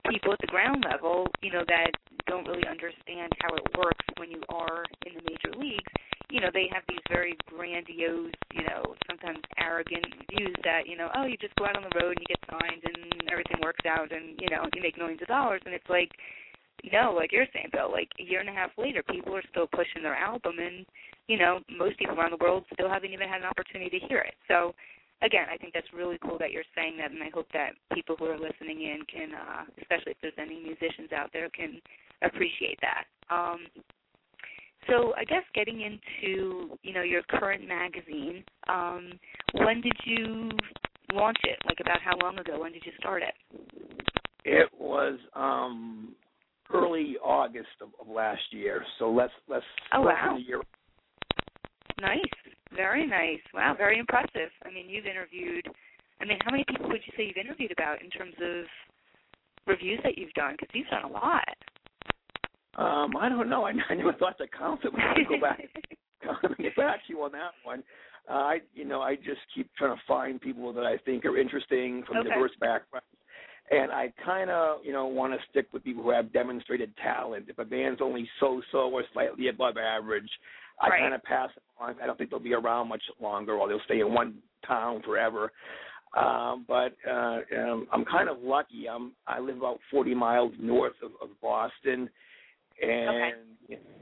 people 0.09 0.33
at 0.33 0.41
the 0.41 0.47
ground 0.47 0.87
level, 0.87 1.27
you 1.43 1.51
know, 1.51 1.65
that 1.67 1.91
don't 2.27 2.47
really 2.47 2.67
understand 2.69 3.33
how 3.43 3.55
it 3.57 3.67
works 3.77 4.05
when 4.19 4.31
you 4.31 4.43
are 4.49 4.85
in 5.07 5.15
the 5.19 5.25
major 5.27 5.53
leagues, 5.59 5.91
you 6.31 6.41
know, 6.41 6.49
they 6.53 6.69
have 6.73 6.83
these 6.89 7.03
very 7.11 7.37
grandiose, 7.47 8.33
you 8.55 8.63
know, 8.65 8.95
sometimes 9.07 9.41
arrogant 9.59 10.07
views 10.31 10.55
that, 10.65 10.87
you 10.87 10.97
know, 10.97 11.09
oh, 11.17 11.27
you 11.27 11.37
just 11.37 11.55
go 11.57 11.67
out 11.67 11.77
on 11.77 11.85
the 11.85 11.97
road 11.99 12.17
and 12.17 12.23
you 12.23 12.31
get 12.31 12.43
signed 12.49 12.83
and 12.85 13.31
everything 13.31 13.59
works 13.63 13.85
out 13.87 14.13
and, 14.13 14.39
you 14.41 14.49
know, 14.51 14.65
you 14.75 14.83
make 14.83 14.97
millions 14.97 15.21
of 15.23 15.29
dollars 15.29 15.61
and 15.65 15.75
it's 15.75 15.89
like 15.89 16.11
no, 16.93 17.13
like 17.17 17.33
you're 17.33 17.47
saying, 17.53 17.69
Bill, 17.73 17.91
like 17.91 18.09
a 18.21 18.23
year 18.23 18.41
and 18.41 18.49
a 18.49 18.53
half 18.53 18.71
later 18.77 19.03
people 19.03 19.35
are 19.35 19.43
still 19.51 19.67
pushing 19.67 20.03
their 20.03 20.15
album 20.15 20.57
and, 20.59 20.85
you 21.29 21.39
know, 21.39 21.61
most 21.71 21.99
people 21.99 22.19
around 22.19 22.33
the 22.33 22.45
world 22.45 22.65
still 22.73 22.89
haven't 22.89 23.13
even 23.13 23.29
had 23.29 23.41
an 23.41 23.47
opportunity 23.47 23.99
to 23.99 24.07
hear 24.07 24.19
it. 24.19 24.35
So 24.49 24.75
again, 25.23 25.47
I 25.53 25.57
think 25.57 25.73
that's 25.73 25.87
really 25.95 26.19
cool 26.23 26.39
that 26.39 26.53
you're 26.53 26.69
saying 26.75 26.97
that, 26.99 27.11
and 27.11 27.23
I 27.23 27.31
hope 27.33 27.47
that 27.53 27.73
people 27.95 28.17
who 28.19 28.27
are 28.27 28.39
listening 28.39 28.83
in 28.83 29.01
can, 29.11 29.35
uh, 29.35 29.65
especially 29.81 30.13
if 30.13 30.19
there's 30.21 30.35
any 30.39 30.61
musicians 30.61 31.13
out 31.17 31.31
there, 31.33 31.49
can 31.51 31.81
appreciate 32.23 32.79
that. 32.83 33.05
Um, 33.35 33.67
so 34.89 35.15
I 35.17 35.25
guess 35.25 35.43
getting 35.55 35.81
into 35.81 36.77
you 36.83 36.93
know 36.93 37.03
your 37.03 37.23
current 37.23 37.67
magazine, 37.67 38.45
um, 38.69 39.13
when 39.55 39.81
did 39.81 39.97
you 40.05 40.51
launch 41.13 41.39
it? 41.45 41.59
Like 41.67 41.79
about 41.81 42.01
how 42.03 42.17
long 42.23 42.39
ago? 42.39 42.61
When 42.61 42.73
did 42.73 42.85
you 42.85 42.93
start 42.99 43.23
it? 43.23 43.35
It 44.45 44.69
was 44.79 45.19
um 45.35 46.15
early 46.73 47.17
August 47.23 47.69
of, 47.81 47.89
of 48.01 48.13
last 48.13 48.43
year, 48.51 48.85
so 48.99 49.11
let's 49.11 49.33
let's 49.49 49.65
Oh, 49.93 50.03
wow. 50.03 50.39
Nice, 52.01 52.21
very 52.75 53.07
nice. 53.07 53.41
Wow, 53.53 53.75
very 53.77 53.99
impressive. 53.99 54.51
I 54.65 54.71
mean, 54.71 54.89
you've 54.89 55.07
interviewed. 55.07 55.67
I 56.21 56.25
mean, 56.25 56.39
how 56.45 56.51
many 56.51 56.65
people 56.69 56.89
would 56.89 57.01
you 57.05 57.13
say 57.17 57.25
you've 57.27 57.37
interviewed 57.37 57.73
about 57.73 58.03
in 58.03 58.11
terms 58.11 58.35
of 58.43 58.65
reviews 59.67 60.01
that 60.03 60.19
you've 60.19 60.33
done? 60.33 60.53
Because 60.59 60.69
you've 60.75 60.89
done 60.89 61.05
a 61.05 61.09
lot. 61.09 61.45
Um, 62.77 63.17
I 63.17 63.29
don't 63.29 63.49
know. 63.49 63.65
I, 63.65 63.73
I 63.91 63.95
never 63.95 64.13
thought 64.15 64.39
to 64.39 64.47
count 64.49 64.81
it. 64.85 64.93
When 64.93 65.03
I 65.03 65.15
go 65.29 65.41
back, 65.41 65.61
get 66.59 66.77
back 66.77 67.07
to 67.07 67.13
you 67.13 67.23
on 67.23 67.33
that 67.33 67.53
one. 67.63 67.83
Uh, 68.29 68.33
I, 68.33 68.59
you 68.75 68.85
know, 68.85 69.03
I 69.03 69.17
just 69.17 69.41
keep 69.55 69.69
trying 69.77 69.95
to 69.95 70.03
find 70.09 70.41
people 70.41 70.73
that 70.73 70.85
I 70.85 70.97
think 70.99 71.25
are 71.27 71.37
interesting 71.37 72.03
from 72.07 72.19
Okay. 72.19 72.31
diverse 72.31 72.53
backgrounds, 72.59 73.07
and 73.71 73.91
I 73.91 74.13
kind 74.25 74.51
of, 74.51 74.79
you 74.85 74.93
know, 74.93 75.07
want 75.07 75.33
to 75.33 75.39
stick 75.51 75.67
with 75.73 75.85
people 75.85 76.03
who 76.03 76.11
have 76.11 76.33
demonstrated 76.33 76.93
talent. 77.03 77.47
If 77.49 77.59
a 77.59 77.65
band's 77.65 78.01
only 78.03 78.29
so-so 78.39 78.91
or 78.91 79.05
slightly 79.13 79.49
above 79.49 79.77
average, 79.77 80.29
I 80.81 80.89
Right. 80.89 81.01
kind 81.01 81.15
of 81.15 81.23
pass 81.23 81.51
on. 81.79 81.97
I 82.03 82.07
don't 82.07 82.19
think 82.19 82.31
they'll 82.31 82.41
be 82.41 82.55
around 82.55 82.89
much 82.89 83.03
longer, 83.21 83.55
or 83.55 83.69
they'll 83.69 83.81
stay 83.81 84.01
in 84.01 84.13
one 84.13 84.43
town 84.67 85.03
forever. 85.03 85.53
Um, 86.15 86.65
but 86.69 86.95
uh, 87.09 87.41
um, 87.57 87.89
I'm 87.93 88.05
kind 88.05 88.29
of 88.29 88.41
lucky. 88.43 88.89
I'm 88.89 89.13
I 89.27 89.41
live 89.41 89.57
about 89.57 89.81
40 89.91 90.15
miles 90.15 90.53
north 90.61 90.95
of, 91.03 91.13
of 91.23 91.29
Boston, 91.41 92.09
and 92.83 93.35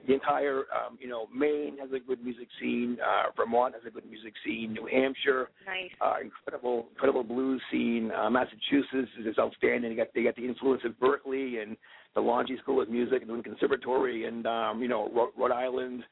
the 0.06 0.14
entire 0.14 0.64
um, 0.74 0.98
you 1.00 1.08
know 1.08 1.28
Maine 1.34 1.78
has 1.78 1.90
a 1.92 1.98
good 2.00 2.22
music 2.22 2.48
scene. 2.60 2.96
Uh, 3.00 3.30
Vermont 3.36 3.74
has 3.74 3.82
a 3.86 3.90
good 3.90 4.08
music 4.08 4.32
scene. 4.44 4.72
New 4.72 4.86
Hampshire, 4.86 5.50
Nice. 5.66 5.90
uh, 6.00 6.14
incredible 6.22 6.86
incredible 6.90 7.22
blues 7.22 7.60
scene. 7.70 8.10
Uh, 8.10 8.28
Massachusetts 8.30 9.10
is 9.18 9.38
outstanding. 9.38 9.90
They 9.90 9.96
got 9.96 10.08
they 10.14 10.24
got 10.24 10.36
the 10.36 10.46
influence 10.46 10.82
of 10.84 10.92
Berklee 10.92 11.62
and 11.62 11.76
the 12.14 12.20
Longy 12.20 12.58
School 12.60 12.82
of 12.82 12.88
Music 12.88 13.22
and 13.22 13.38
the 13.38 13.42
Conservatory, 13.42 14.26
and 14.26 14.46
um, 14.46 14.82
you 14.82 14.88
know 14.88 15.10
Rhode, 15.14 15.30
Rhode 15.36 15.52
Island. 15.52 16.02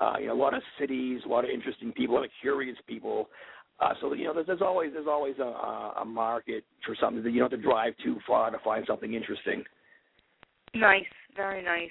Uh, 0.00 0.14
you 0.18 0.26
know, 0.26 0.34
a 0.34 0.42
lot 0.42 0.54
of 0.54 0.62
cities, 0.80 1.20
a 1.24 1.28
lot 1.28 1.44
of 1.44 1.50
interesting 1.50 1.92
people, 1.92 2.16
a 2.16 2.18
lot 2.18 2.24
of 2.24 2.30
curious 2.40 2.76
people. 2.88 3.28
Uh, 3.78 3.92
so 4.00 4.12
you 4.12 4.24
know, 4.24 4.34
there's, 4.34 4.46
there's 4.46 4.62
always 4.62 4.92
there's 4.92 5.06
always 5.08 5.34
a, 5.38 5.42
a 5.42 5.94
a 6.02 6.04
market 6.04 6.64
for 6.84 6.96
something 7.00 7.22
that 7.22 7.30
you 7.30 7.40
don't 7.40 7.50
have 7.50 7.60
to 7.60 7.64
drive 7.64 7.92
too 8.02 8.16
far 8.26 8.50
to 8.50 8.58
find 8.64 8.84
something 8.88 9.14
interesting. 9.14 9.62
Nice, 10.74 11.04
very 11.36 11.62
nice. 11.62 11.90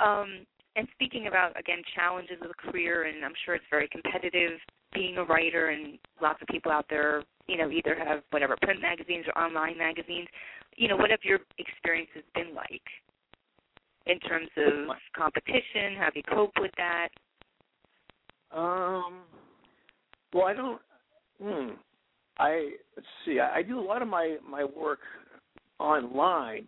Um, 0.00 0.46
and 0.76 0.86
speaking 0.92 1.26
about 1.26 1.58
again 1.58 1.82
challenges 1.94 2.38
of 2.42 2.50
a 2.50 2.70
career, 2.70 3.04
and 3.04 3.24
I'm 3.24 3.32
sure 3.44 3.54
it's 3.54 3.64
very 3.70 3.88
competitive 3.88 4.58
being 4.94 5.18
a 5.18 5.24
writer, 5.24 5.68
and 5.68 5.98
lots 6.22 6.40
of 6.40 6.48
people 6.48 6.72
out 6.72 6.86
there, 6.88 7.24
you 7.46 7.58
know, 7.58 7.70
either 7.70 7.94
have 7.94 8.22
whatever 8.30 8.56
print 8.62 8.80
magazines 8.80 9.26
or 9.34 9.42
online 9.42 9.76
magazines. 9.76 10.28
You 10.76 10.88
know, 10.88 10.96
what 10.96 11.10
have 11.10 11.20
your 11.24 11.40
experiences 11.58 12.22
been 12.34 12.54
like 12.54 12.82
in 14.06 14.18
terms 14.20 14.48
of 14.56 14.96
competition? 15.16 15.96
How 15.98 16.04
have 16.04 16.16
you 16.16 16.22
coped 16.22 16.58
with 16.60 16.72
that? 16.76 17.08
Um, 18.50 19.22
well, 20.32 20.46
I 20.46 20.54
don't. 20.54 20.80
Hmm. 21.42 21.74
I 22.38 22.70
let's 22.96 23.08
see. 23.24 23.40
I, 23.40 23.58
I 23.58 23.62
do 23.62 23.78
a 23.78 23.82
lot 23.82 24.02
of 24.02 24.08
my 24.08 24.36
my 24.48 24.64
work 24.64 25.00
online, 25.78 26.66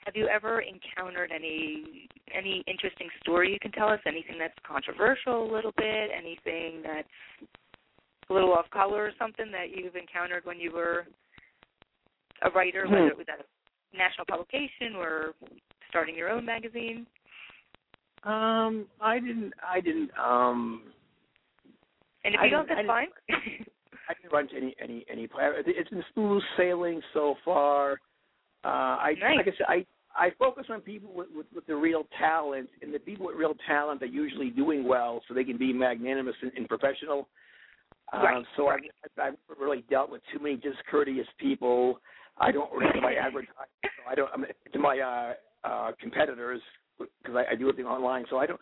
have 0.05 0.15
you 0.15 0.29
ever 0.29 0.61
encountered 0.61 1.33
any 1.35 2.07
any 2.33 2.63
interesting 2.67 3.09
story 3.23 3.51
you 3.53 3.59
can 3.61 3.73
tell 3.73 3.89
us? 3.89 3.99
Anything 4.07 4.39
that's 4.39 4.55
controversial 4.67 5.51
a 5.51 5.53
little 5.53 5.73
bit? 5.77 6.11
Anything 6.17 6.81
that's 6.83 7.09
a 8.29 8.33
little 8.33 8.53
off 8.53 8.71
color 8.71 9.05
or 9.05 9.13
something 9.19 9.51
that 9.51 9.77
you've 9.77 9.97
encountered 9.97 10.45
when 10.45 10.61
you 10.61 10.71
were 10.73 11.07
a 12.43 12.51
writer, 12.51 12.87
Hmm. 12.87 12.93
whether 12.95 13.09
it 13.09 13.17
was 13.19 13.27
at 13.29 13.41
a 13.41 13.97
national 13.97 14.27
publication 14.27 14.97
or 14.97 15.35
starting 15.89 16.15
your 16.15 16.31
own 16.31 16.45
magazine? 16.45 17.07
Um, 18.25 18.87
I 19.01 19.19
didn't. 19.19 19.55
I 19.67 19.81
didn't. 19.81 20.11
Um, 20.19 20.93
And 22.25 22.35
if 22.35 22.41
you 22.43 22.51
don't, 22.51 22.69
that's 22.69 22.81
I 22.81 22.87
fine. 22.87 23.09
I 24.09 24.15
didn't 24.15 24.33
run 24.33 24.49
to 24.49 24.57
any 24.57 24.75
any 24.81 25.07
any. 25.11 25.29
It's 25.67 25.91
been 25.91 26.05
smooth 26.13 26.43
sailing 26.57 27.01
so 27.15 27.37
far. 27.45 27.93
Uh, 28.65 28.69
I 28.69 29.15
Nice. 29.19 29.37
like 29.37 29.49
I 29.49 29.57
said, 29.57 29.67
I 29.69 29.87
I 30.15 30.31
focus 30.39 30.67
on 30.69 30.81
people 30.81 31.13
with, 31.15 31.29
with 31.35 31.47
with 31.55 31.67
the 31.67 31.77
real 31.77 32.07
talent, 32.19 32.69
and 32.83 32.93
the 32.93 32.99
people 32.99 33.27
with 33.27 33.37
real 33.37 33.55
talent 33.67 34.03
are 34.03 34.07
usually 34.07 34.51
doing 34.51 34.87
well, 34.87 35.23
so 35.27 35.35
they 35.35 35.45
can 35.45 35.57
be 35.57 35.73
magnanimous 35.73 36.37
and, 36.43 36.53
and 36.57 36.69
professional. 36.69 37.29
Um, 38.13 38.23
Right, 38.23 38.47
so 38.57 38.69
right. 38.69 38.83
I've, 39.19 39.35
I've 39.35 39.59
really 39.59 39.83
dealt 39.89 40.11
with 40.11 40.21
too 40.33 40.41
many 40.41 40.57
discourteous 40.57 41.29
people. 41.39 42.01
I 42.41 42.51
don't 42.51 42.73
really 42.73 43.01
my 43.01 43.15
I 44.09 44.15
don't. 44.15 44.31
I'm 44.35 44.45
to 44.73 44.79
my 44.79 44.99
uh, 44.99 45.69
uh, 45.69 45.93
competitors 46.01 46.61
because 46.99 47.37
I, 47.37 47.53
I 47.53 47.55
do 47.55 47.69
everything 47.69 47.87
online. 47.91 48.25
So 48.31 48.39
I 48.39 48.47
don't. 48.47 48.61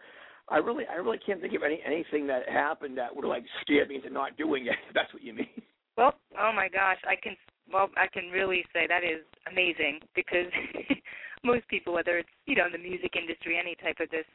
I 0.51 0.57
really, 0.57 0.85
I 0.91 0.97
really 0.97 1.19
can't 1.25 1.41
think 1.41 1.55
of 1.55 1.63
any 1.63 1.81
anything 1.87 2.27
that 2.27 2.49
happened 2.49 2.99
that 2.99 3.15
would 3.15 3.25
like 3.25 3.45
scare 3.63 3.87
me 3.87 3.97
into 3.97 4.11
not 4.11 4.37
doing 4.37 4.67
it. 4.67 4.77
If 4.89 4.95
that's 4.95 5.13
what 5.15 5.23
you 5.23 5.35
mean. 5.35 5.63
Well, 5.97 6.15
oh 6.39 6.53
my 6.55 6.69
gosh, 6.69 6.99
I 7.07 7.15
can 7.23 7.37
well, 7.73 7.89
I 7.97 8.07
can 8.13 8.31
really 8.31 8.65
say 8.73 8.87
that 8.89 9.05
is 9.05 9.25
amazing 9.51 10.01
because 10.15 10.51
most 11.45 11.69
people, 11.69 11.93
whether 11.93 12.19
it's 12.19 12.29
you 12.47 12.57
know 12.57 12.67
in 12.67 12.73
the 12.73 12.79
music 12.79 13.15
industry, 13.17 13.59
any 13.59 13.77
type 13.77 14.01
of 14.01 14.11
this 14.11 14.27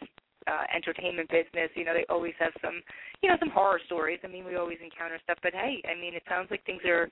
uh, 0.48 0.64
entertainment 0.76 1.30
business, 1.30 1.70
you 1.76 1.86
know, 1.86 1.94
they 1.94 2.06
always 2.10 2.34
have 2.40 2.52
some, 2.62 2.82
you 3.22 3.30
know, 3.30 3.38
some 3.40 3.50
horror 3.50 3.80
stories. 3.86 4.20
I 4.24 4.28
mean, 4.28 4.46
we 4.46 4.56
always 4.56 4.78
encounter 4.84 5.20
stuff, 5.24 5.38
but 5.42 5.54
hey, 5.54 5.82
I 5.88 6.00
mean, 6.00 6.14
it 6.14 6.24
sounds 6.28 6.52
like 6.52 6.64
things 6.66 6.82
are 6.86 7.10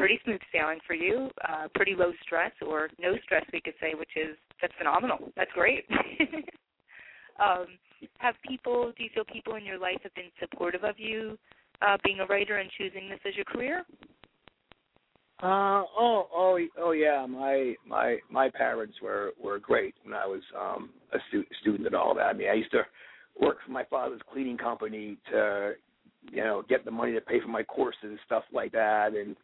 pretty 0.00 0.18
smooth 0.24 0.40
sailing 0.52 0.78
for 0.86 0.94
you, 0.94 1.30
uh, 1.46 1.68
pretty 1.74 1.94
low 1.94 2.12
stress 2.22 2.52
or 2.66 2.88
no 2.98 3.14
stress, 3.24 3.44
we 3.52 3.60
could 3.60 3.74
say, 3.80 3.94
which 3.94 4.10
is 4.16 4.36
that's 4.60 4.72
phenomenal. 4.78 5.18
That's 5.36 5.50
great. 5.52 5.84
um, 7.40 7.66
have 8.18 8.34
people? 8.46 8.92
Do 8.96 9.04
you 9.04 9.10
feel 9.14 9.24
people 9.30 9.56
in 9.56 9.64
your 9.64 9.78
life 9.78 9.98
have 10.02 10.14
been 10.14 10.30
supportive 10.40 10.84
of 10.84 10.98
you 10.98 11.38
uh, 11.82 11.98
being 12.02 12.20
a 12.20 12.26
writer 12.26 12.58
and 12.58 12.70
choosing 12.78 13.08
this 13.08 13.20
as 13.26 13.36
your 13.36 13.44
career? 13.44 13.84
Uh 15.42 15.84
oh 15.98 16.28
oh 16.34 16.58
oh 16.78 16.90
yeah 16.92 17.24
my 17.26 17.74
my 17.86 18.18
my 18.30 18.50
parents 18.50 18.96
were 19.02 19.30
were 19.42 19.58
great 19.58 19.94
when 20.04 20.12
I 20.12 20.26
was 20.26 20.42
um 20.58 20.90
a 21.14 21.18
stu- 21.28 21.46
student 21.62 21.86
and 21.86 21.96
all 21.96 22.14
that. 22.14 22.26
I 22.26 22.32
mean 22.34 22.48
I 22.50 22.54
used 22.54 22.72
to 22.72 22.82
work 23.40 23.56
for 23.64 23.72
my 23.72 23.84
father's 23.84 24.20
cleaning 24.30 24.58
company 24.58 25.16
to 25.30 25.72
you 26.30 26.44
know 26.44 26.62
get 26.68 26.84
the 26.84 26.90
money 26.90 27.12
to 27.12 27.22
pay 27.22 27.40
for 27.40 27.48
my 27.48 27.62
courses 27.62 28.00
and 28.02 28.18
stuff 28.26 28.42
like 28.52 28.72
that 28.72 29.14
and 29.14 29.34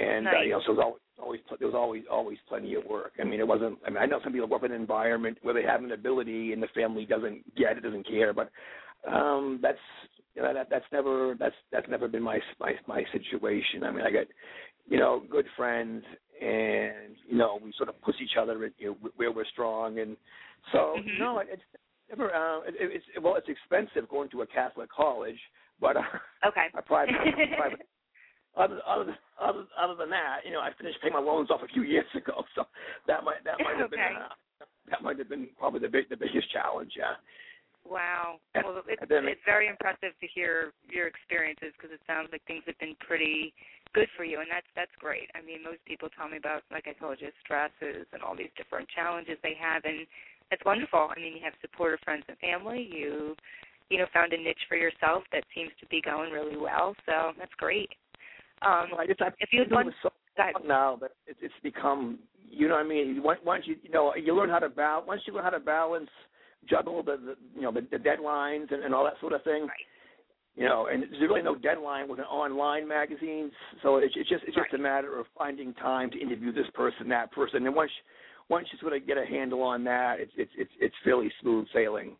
and 0.00 0.26
uh, 0.26 0.40
you 0.40 0.50
know 0.50 0.60
so 0.66 0.74
there 0.74 0.84
was 0.86 0.96
always 1.18 1.40
always 1.46 1.58
there 1.58 1.68
was 1.68 1.74
always 1.74 2.02
always 2.10 2.38
plenty 2.48 2.74
of 2.74 2.84
work. 2.84 3.12
I 3.20 3.24
mean 3.24 3.40
it 3.40 3.46
wasn't 3.46 3.78
I 3.86 3.90
mean 3.90 3.98
I 3.98 4.06
know 4.06 4.20
some 4.22 4.32
people 4.32 4.48
work 4.48 4.64
in 4.64 4.72
an 4.72 4.80
environment 4.80 5.38
where 5.42 5.54
they 5.54 5.62
have 5.62 5.82
an 5.82 5.92
ability 5.92 6.52
and 6.52 6.62
the 6.62 6.68
family 6.68 7.04
doesn't 7.04 7.54
get 7.56 7.76
it 7.76 7.82
doesn't 7.82 8.06
care 8.06 8.32
but 8.32 8.50
um 9.10 9.60
that's 9.62 9.78
you 10.34 10.42
know 10.42 10.52
that 10.52 10.68
that's 10.70 10.84
never 10.92 11.36
that's 11.38 11.54
that's 11.70 11.88
never 11.88 12.08
been 12.08 12.22
my 12.22 12.40
my 12.58 12.72
my 12.86 13.04
situation. 13.12 13.84
I 13.84 13.90
mean 13.90 14.04
I 14.04 14.10
got 14.10 14.26
you 14.88 14.98
know, 14.98 15.22
good 15.30 15.46
friends, 15.56 16.04
and 16.40 17.16
you 17.28 17.36
know, 17.36 17.58
we 17.62 17.72
sort 17.76 17.88
of 17.88 18.00
push 18.02 18.16
each 18.22 18.36
other 18.40 18.70
you 18.78 18.96
know, 19.02 19.10
where 19.16 19.32
we're 19.32 19.44
strong, 19.46 19.98
and 19.98 20.16
so 20.72 20.96
Mhm. 20.98 21.18
no, 21.18 21.38
it's 21.38 21.62
never. 22.08 22.34
Uh, 22.34 22.60
it, 22.62 22.74
it's 22.78 23.04
well, 23.20 23.36
it's 23.36 23.48
expensive 23.48 24.08
going 24.08 24.28
to 24.30 24.42
a 24.42 24.46
Catholic 24.46 24.90
college, 24.90 25.40
but 25.80 25.96
uh, 25.96 26.02
Okay. 26.44 26.68
a 26.74 26.82
private, 26.82 27.14
private. 27.56 27.88
Other, 28.56 28.78
other, 28.86 29.04
than- 29.04 29.18
other, 29.40 29.64
other 29.76 29.94
than 29.96 30.10
that, 30.10 30.40
you 30.46 30.52
know, 30.52 30.60
I 30.60 30.70
finished 30.78 30.98
paying 31.02 31.12
my 31.14 31.20
loans 31.20 31.50
off 31.50 31.62
a 31.62 31.68
few 31.68 31.82
years 31.82 32.06
ago, 32.14 32.44
so 32.54 32.64
that 33.06 33.24
might 33.24 33.42
that 33.44 33.58
might 33.58 33.76
have 33.76 33.90
been 33.90 34.00
uh, 34.00 34.64
that 34.90 35.02
might 35.02 35.18
have 35.18 35.28
been 35.28 35.48
probably 35.58 35.80
the 35.80 35.88
big 35.88 36.08
the 36.08 36.16
biggest 36.16 36.50
challenge. 36.52 36.92
Yeah. 36.96 37.18
Wow. 37.84 38.38
And- 38.54 38.64
Well, 38.64 38.82
it's, 38.88 39.02
then- 39.08 39.26
it's 39.28 39.42
very 39.44 39.68
impressive 39.68 40.14
to 40.20 40.26
hear 40.32 40.72
your 40.88 41.06
experiences 41.08 41.72
because 41.76 41.92
it 41.92 42.00
sounds 42.06 42.28
like 42.32 42.42
things 42.46 42.62
have 42.66 42.78
been 42.78 42.94
pretty 43.00 43.52
good 43.92 44.08
for 44.16 44.24
you, 44.24 44.40
and 44.40 44.48
that's 44.50 44.66
that's 44.74 44.94
great. 44.98 45.28
I 45.34 45.42
mean, 45.42 45.62
most 45.62 45.84
people 45.84 46.08
tell 46.16 46.28
me 46.28 46.36
about, 46.38 46.62
like 46.70 46.86
I 46.86 46.94
told 46.94 47.20
you, 47.20 47.28
stresses 47.42 48.06
and 48.12 48.22
all 48.22 48.36
these 48.36 48.54
different 48.56 48.88
challenges 48.88 49.36
they 49.42 49.54
have, 49.60 49.84
and 49.84 50.06
that's 50.50 50.64
wonderful. 50.64 51.10
I 51.10 51.18
mean, 51.18 51.34
you 51.34 51.42
have 51.42 51.54
supportive 51.60 52.00
friends 52.04 52.24
and 52.28 52.38
family. 52.38 52.86
You, 52.90 53.34
you 53.90 53.98
know, 53.98 54.06
found 54.14 54.32
a 54.32 54.38
niche 54.38 54.64
for 54.68 54.76
yourself 54.76 55.24
that 55.32 55.44
seems 55.54 55.70
to 55.80 55.86
be 55.86 56.00
going 56.00 56.32
really 56.32 56.56
well. 56.56 56.94
So 57.06 57.32
that's 57.38 57.52
great. 57.58 57.90
Um, 58.64 58.88
Well, 58.92 59.00
I 59.00 59.06
just, 59.06 59.20
I, 59.22 59.28
if 59.38 59.50
you 59.52 59.64
one, 59.70 59.92
so 60.02 60.10
go 60.36 60.42
ahead. 60.42 60.54
long 60.54 60.68
now 60.68 60.96
that 61.00 61.10
it's, 61.26 61.38
it's 61.42 61.54
become, 61.62 62.18
you 62.48 62.68
know 62.68 62.74
what 62.74 62.84
I 62.84 62.88
mean. 62.88 63.22
Once 63.22 63.40
once 63.44 63.64
you, 63.66 63.76
you 63.82 63.90
know, 63.90 64.14
you 64.14 64.34
learn 64.34 64.48
how 64.48 64.58
to 64.58 64.68
balance. 64.68 65.06
Once 65.06 65.22
you 65.26 65.34
learn 65.34 65.44
how 65.44 65.50
to 65.50 65.60
balance, 65.60 66.08
juggle 66.68 67.02
the, 67.02 67.16
the 67.16 67.34
you 67.54 67.62
know, 67.62 67.72
the, 67.72 67.86
the 67.90 67.98
deadlines 67.98 68.72
and, 68.72 68.84
and 68.84 68.94
all 68.94 69.04
that 69.04 69.14
sort 69.20 69.32
of 69.32 69.42
thing. 69.44 69.62
Right. 69.62 69.70
You 70.56 70.66
know, 70.66 70.86
and 70.86 71.02
there's 71.02 71.20
really 71.20 71.42
no 71.42 71.56
deadline 71.56 72.08
with 72.08 72.20
an 72.20 72.26
online 72.26 72.86
magazine, 72.86 73.50
so 73.82 73.96
it's, 73.96 74.14
it's 74.16 74.28
just 74.28 74.44
it's 74.46 74.54
just 74.54 74.72
a 74.72 74.78
matter 74.78 75.18
of 75.18 75.26
finding 75.36 75.74
time 75.74 76.12
to 76.12 76.20
interview 76.20 76.52
this 76.52 76.68
person, 76.74 77.08
that 77.08 77.32
person, 77.32 77.66
and 77.66 77.74
once 77.74 77.90
once 78.48 78.68
you 78.72 78.78
sort 78.78 78.92
of 78.92 79.04
get 79.04 79.18
a 79.18 79.26
handle 79.26 79.62
on 79.62 79.82
that, 79.84 80.20
it's 80.20 80.30
it's 80.36 80.52
it's 80.56 80.70
it's 80.78 80.94
fairly 81.02 81.28
smooth 81.40 81.66
sailing. 81.74 82.14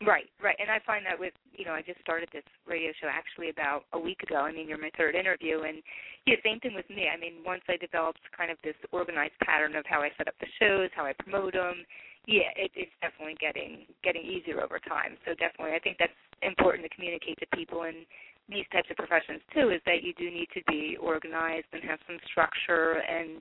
Right, 0.00 0.32
right. 0.40 0.56
And 0.58 0.70
I 0.70 0.80
find 0.86 1.04
that 1.04 1.20
with, 1.20 1.34
you 1.52 1.66
know, 1.68 1.72
I 1.76 1.82
just 1.82 2.00
started 2.00 2.28
this 2.32 2.46
radio 2.66 2.88
show 3.00 3.08
actually 3.12 3.50
about 3.50 3.84
a 3.92 3.98
week 4.00 4.22
ago. 4.22 4.36
I 4.40 4.52
mean, 4.52 4.66
you're 4.66 4.80
my 4.80 4.90
third 4.96 5.14
interview. 5.14 5.68
And, 5.68 5.84
yeah, 6.24 6.40
same 6.42 6.58
thing 6.60 6.72
with 6.74 6.88
me. 6.88 7.08
I 7.12 7.20
mean, 7.20 7.44
once 7.44 7.60
I 7.68 7.76
developed 7.76 8.20
kind 8.32 8.50
of 8.50 8.56
this 8.64 8.76
organized 8.92 9.36
pattern 9.44 9.76
of 9.76 9.84
how 9.84 10.00
I 10.00 10.08
set 10.16 10.28
up 10.28 10.34
the 10.40 10.48
shows, 10.58 10.88
how 10.96 11.04
I 11.04 11.12
promote 11.20 11.52
them, 11.52 11.84
yeah, 12.26 12.48
it, 12.56 12.70
it's 12.74 12.92
definitely 13.00 13.36
getting 13.40 13.88
getting 14.04 14.22
easier 14.24 14.60
over 14.60 14.78
time. 14.78 15.16
So 15.24 15.32
definitely, 15.36 15.76
I 15.76 15.80
think 15.80 15.96
that's 15.98 16.16
important 16.42 16.84
to 16.88 16.92
communicate 16.94 17.36
to 17.40 17.46
people 17.56 17.84
in 17.84 18.04
these 18.48 18.68
types 18.72 18.88
of 18.90 18.96
professions 18.96 19.40
too. 19.52 19.68
Is 19.72 19.80
that 19.84 20.04
you 20.04 20.12
do 20.16 20.28
need 20.30 20.48
to 20.52 20.60
be 20.68 20.96
organized 21.00 21.68
and 21.72 21.82
have 21.84 21.98
some 22.06 22.20
structure 22.28 23.00
and 23.04 23.40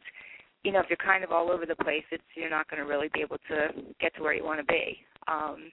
you 0.63 0.73
know, 0.73 0.79
if 0.79 0.87
you're 0.89 0.97
kind 0.97 1.23
of 1.23 1.31
all 1.31 1.51
over 1.51 1.65
the 1.65 1.75
place, 1.75 2.03
it's 2.11 2.23
you're 2.35 2.49
not 2.49 2.69
going 2.69 2.81
to 2.83 2.87
really 2.87 3.09
be 3.13 3.21
able 3.21 3.37
to 3.47 3.69
get 4.01 4.13
to 4.15 4.23
where 4.23 4.33
you 4.33 4.43
want 4.43 4.59
to 4.59 4.65
be. 4.65 4.97
Um, 5.27 5.71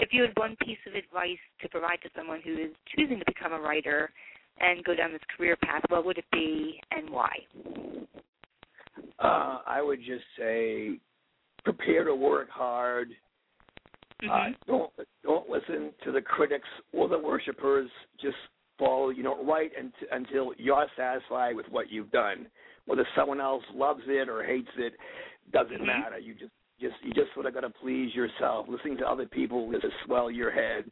if 0.00 0.10
you 0.12 0.22
had 0.22 0.32
one 0.36 0.56
piece 0.64 0.78
of 0.86 0.94
advice 0.94 1.38
to 1.62 1.68
provide 1.68 1.98
to 2.02 2.08
someone 2.16 2.40
who 2.42 2.54
is 2.54 2.70
choosing 2.96 3.18
to 3.18 3.24
become 3.26 3.52
a 3.52 3.60
writer 3.60 4.10
and 4.58 4.84
go 4.84 4.94
down 4.94 5.12
this 5.12 5.20
career 5.36 5.56
path, 5.62 5.82
what 5.88 6.04
would 6.04 6.18
it 6.18 6.24
be 6.32 6.80
and 6.90 7.08
why? 7.08 7.32
Uh, 9.18 9.58
I 9.66 9.82
would 9.82 10.00
just 10.00 10.24
say 10.38 10.98
prepare 11.64 12.04
to 12.04 12.14
work 12.14 12.48
hard. 12.50 13.10
Mm-hmm. 14.22 14.30
Uh, 14.30 14.54
don't 14.66 14.92
don't 15.22 15.48
listen 15.48 15.92
to 16.04 16.12
the 16.12 16.20
critics 16.20 16.68
or 16.92 17.08
the 17.08 17.18
worshipers. 17.18 17.90
Just 18.20 18.36
follow, 18.78 19.10
you 19.10 19.22
know, 19.22 19.42
write 19.44 19.72
unt- 19.78 20.08
until 20.10 20.52
you're 20.58 20.86
satisfied 20.96 21.54
with 21.54 21.66
what 21.70 21.90
you've 21.90 22.10
done. 22.10 22.46
Whether 22.86 23.06
someone 23.14 23.40
else 23.40 23.62
loves 23.74 24.02
it 24.06 24.28
or 24.28 24.42
hates 24.42 24.70
it 24.76 24.94
doesn't 25.52 25.80
Mhm. 25.80 25.86
matter. 25.86 26.18
You 26.18 26.34
just 26.34 26.52
just 26.80 26.94
you 27.02 27.12
just 27.12 27.32
sort 27.34 27.46
of 27.46 27.54
got 27.54 27.60
to 27.60 27.70
please 27.70 28.14
yourself. 28.14 28.66
Listening 28.68 28.96
to 28.98 29.08
other 29.08 29.26
people 29.26 29.66
will 29.66 29.80
just 29.80 29.94
swell 30.06 30.30
your 30.30 30.50
head, 30.50 30.90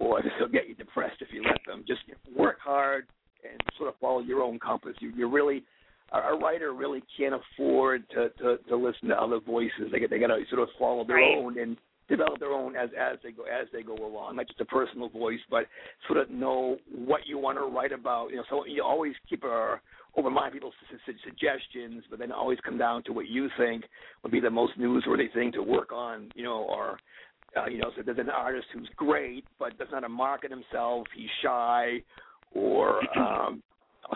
or 0.00 0.20
it'll 0.36 0.48
get 0.48 0.68
you 0.68 0.74
depressed 0.74 1.16
if 1.20 1.28
you 1.32 1.42
let 1.42 1.60
them. 1.66 1.84
Just 1.86 2.00
work 2.36 2.58
hard 2.62 3.06
and 3.48 3.60
sort 3.76 3.88
of 3.88 3.94
follow 4.00 4.20
your 4.20 4.42
own 4.42 4.58
compass. 4.58 4.94
You 5.00 5.12
you 5.16 5.28
really 5.28 5.64
a 6.12 6.34
writer 6.34 6.72
really 6.72 7.02
can't 7.16 7.34
afford 7.34 8.08
to 8.10 8.30
to, 8.30 8.58
to 8.68 8.76
listen 8.76 9.08
to 9.08 9.20
other 9.20 9.40
voices. 9.40 9.90
They 9.92 10.00
got 10.00 10.10
they 10.10 10.18
got 10.18 10.28
to 10.28 10.42
sort 10.50 10.62
of 10.62 10.68
follow 10.78 11.04
their 11.04 11.16
Right. 11.16 11.36
own 11.36 11.58
and 11.58 11.76
develop 12.08 12.40
their 12.40 12.52
own 12.52 12.74
as 12.76 12.88
as 12.98 13.18
they 13.22 13.32
go 13.32 13.44
as 13.44 13.68
they 13.72 13.82
go 13.82 13.94
along, 13.94 14.36
not 14.36 14.46
just 14.48 14.60
a 14.60 14.64
personal 14.64 15.08
voice, 15.08 15.40
but 15.50 15.66
sort 16.06 16.18
of 16.18 16.30
know 16.30 16.78
what 16.90 17.26
you 17.26 17.38
want 17.38 17.58
to 17.58 17.64
write 17.64 17.92
about. 17.92 18.30
You 18.30 18.36
know, 18.36 18.44
so 18.48 18.64
you 18.66 18.82
always 18.82 19.14
keep 19.28 19.44
a 19.44 19.80
open 20.16 20.32
mind 20.32 20.52
people's 20.52 20.74
su- 20.90 20.98
su- 21.06 21.18
suggestions, 21.24 22.04
but 22.10 22.18
then 22.18 22.32
always 22.32 22.58
come 22.64 22.78
down 22.78 23.02
to 23.04 23.12
what 23.12 23.28
you 23.28 23.48
think 23.58 23.84
would 24.22 24.32
be 24.32 24.40
the 24.40 24.50
most 24.50 24.78
newsworthy 24.78 25.32
thing 25.32 25.52
to 25.52 25.62
work 25.62 25.92
on. 25.92 26.30
You 26.34 26.44
know, 26.44 26.66
or 26.68 26.98
uh, 27.56 27.66
you 27.66 27.78
know, 27.78 27.90
so 27.96 28.02
there's 28.04 28.18
an 28.18 28.30
artist 28.30 28.66
who's 28.72 28.88
great 28.96 29.44
but 29.58 29.78
doesn't 29.78 29.92
know 29.92 30.00
to 30.00 30.08
market 30.08 30.50
himself. 30.50 31.06
He's 31.16 31.28
shy, 31.42 32.02
or 32.52 33.00
um, 33.18 33.62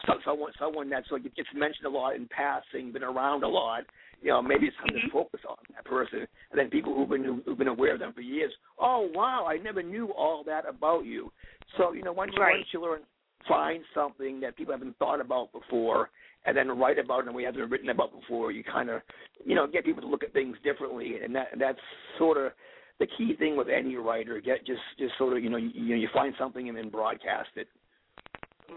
so, 0.06 0.14
someone 0.24 0.52
someone 0.58 0.88
that's 0.88 1.10
like 1.10 1.22
gets 1.22 1.48
mentioned 1.54 1.86
a 1.86 1.90
lot 1.90 2.16
in 2.16 2.28
passing, 2.28 2.92
been 2.92 3.02
around 3.02 3.42
a 3.44 3.48
lot. 3.48 3.82
You 4.22 4.28
know, 4.28 4.40
maybe 4.40 4.66
it's 4.66 4.76
time 4.76 4.94
Mhm. 4.94 5.02
to 5.02 5.10
focus 5.10 5.40
on 5.48 5.56
that 5.74 5.84
person. 5.84 6.20
And 6.50 6.58
then 6.58 6.70
people 6.70 6.94
who've 6.94 7.08
been 7.08 7.42
who've 7.44 7.58
been 7.58 7.68
aware 7.68 7.92
of 7.92 7.98
them 7.98 8.12
for 8.12 8.20
years. 8.20 8.52
Oh 8.78 9.10
wow, 9.12 9.46
I 9.46 9.58
never 9.58 9.82
knew 9.82 10.12
all 10.12 10.44
that 10.44 10.66
about 10.66 11.04
you. 11.04 11.32
So 11.76 11.92
you 11.92 12.02
know, 12.02 12.12
once, 12.12 12.32
Right. 12.38 12.56
once 12.58 12.72
you 12.72 12.80
learn, 12.80 13.02
find 13.48 13.82
something 13.94 14.40
that 14.40 14.56
people 14.56 14.72
haven't 14.72 14.98
thought 14.98 15.20
about 15.20 15.52
before, 15.52 16.10
and 16.44 16.56
then 16.56 16.68
write 16.78 16.98
about 16.98 17.20
it 17.20 17.22
in 17.22 17.28
a 17.28 17.32
way 17.32 17.44
haven't 17.44 17.70
written 17.70 17.90
about 17.90 18.12
before. 18.12 18.50
You 18.50 18.64
kind 18.64 18.90
of, 18.90 19.02
you 19.44 19.54
know, 19.54 19.66
get 19.66 19.84
people 19.84 20.02
to 20.02 20.08
look 20.08 20.24
at 20.24 20.32
things 20.32 20.56
differently, 20.64 21.16
and 21.22 21.34
that 21.34 21.48
that's 21.58 21.78
sort 22.18 22.38
of 22.38 22.52
the 22.98 23.06
key 23.18 23.34
thing 23.38 23.56
with 23.56 23.68
any 23.68 23.96
writer. 23.96 24.40
Get 24.40 24.66
just 24.66 24.80
just 24.98 25.16
sort 25.18 25.36
of 25.36 25.42
you 25.42 25.50
know 25.50 25.56
you, 25.56 25.70
you 25.74 25.88
know 25.90 26.00
you 26.00 26.08
find 26.12 26.34
something 26.38 26.68
and 26.68 26.76
then 26.76 26.88
broadcast 26.88 27.50
it. 27.56 27.68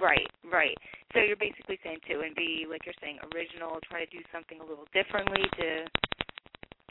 Right, 0.01 0.27
right. 0.51 0.75
So 1.13 1.21
you're 1.21 1.37
basically 1.37 1.79
saying 1.83 1.99
too, 2.07 2.21
and 2.25 2.35
be 2.35 2.65
like 2.69 2.81
you're 2.85 2.95
saying, 3.01 3.19
original. 3.33 3.79
Try 3.89 4.03
to 4.03 4.11
do 4.11 4.19
something 4.33 4.59
a 4.59 4.65
little 4.65 4.85
differently 4.93 5.43
to 5.57 5.85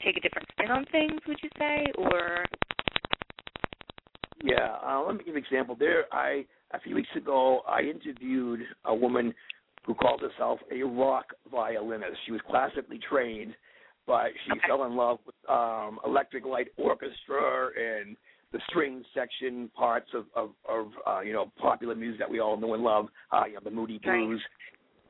take 0.03 0.17
a 0.17 0.21
different 0.21 0.47
spin 0.51 0.71
on 0.71 0.85
things. 0.91 1.19
Would 1.27 1.37
you 1.43 1.49
say, 1.57 1.85
or 1.97 2.45
Yeah, 4.43 4.77
uh, 4.83 5.03
let 5.05 5.15
me 5.17 5.23
give 5.23 5.35
an 5.35 5.43
example. 5.43 5.75
There, 5.77 6.05
I 6.11 6.45
a 6.71 6.79
few 6.79 6.95
weeks 6.95 7.09
ago, 7.15 7.61
I 7.67 7.81
interviewed 7.81 8.61
a 8.85 8.93
woman 8.93 9.33
who 9.85 9.93
called 9.93 10.21
herself 10.21 10.59
a 10.71 10.83
rock 10.83 11.25
violinist. 11.51 12.17
She 12.25 12.31
was 12.31 12.41
classically 12.49 12.99
trained, 13.09 13.55
but 14.07 14.31
she 14.45 14.51
Okay. 14.51 14.67
fell 14.67 14.83
in 14.85 14.95
love 14.95 15.19
with 15.25 15.35
um, 15.49 15.99
electric 16.05 16.45
light 16.45 16.69
orchestra 16.77 17.69
and 17.77 18.17
the 18.51 18.59
string 18.69 19.03
section 19.13 19.69
parts 19.69 20.09
of 20.13 20.25
of, 20.35 20.51
of 20.67 20.91
uh, 21.05 21.19
you 21.19 21.33
know 21.33 21.51
popular 21.57 21.95
music 21.95 22.19
that 22.19 22.29
we 22.29 22.39
all 22.39 22.57
know 22.57 22.73
and 22.73 22.83
love. 22.83 23.09
Uh, 23.31 23.45
you 23.47 23.53
know, 23.55 23.59
the 23.63 23.71
Moody 23.71 23.99
Right. 24.05 24.25
Blues. 24.25 24.41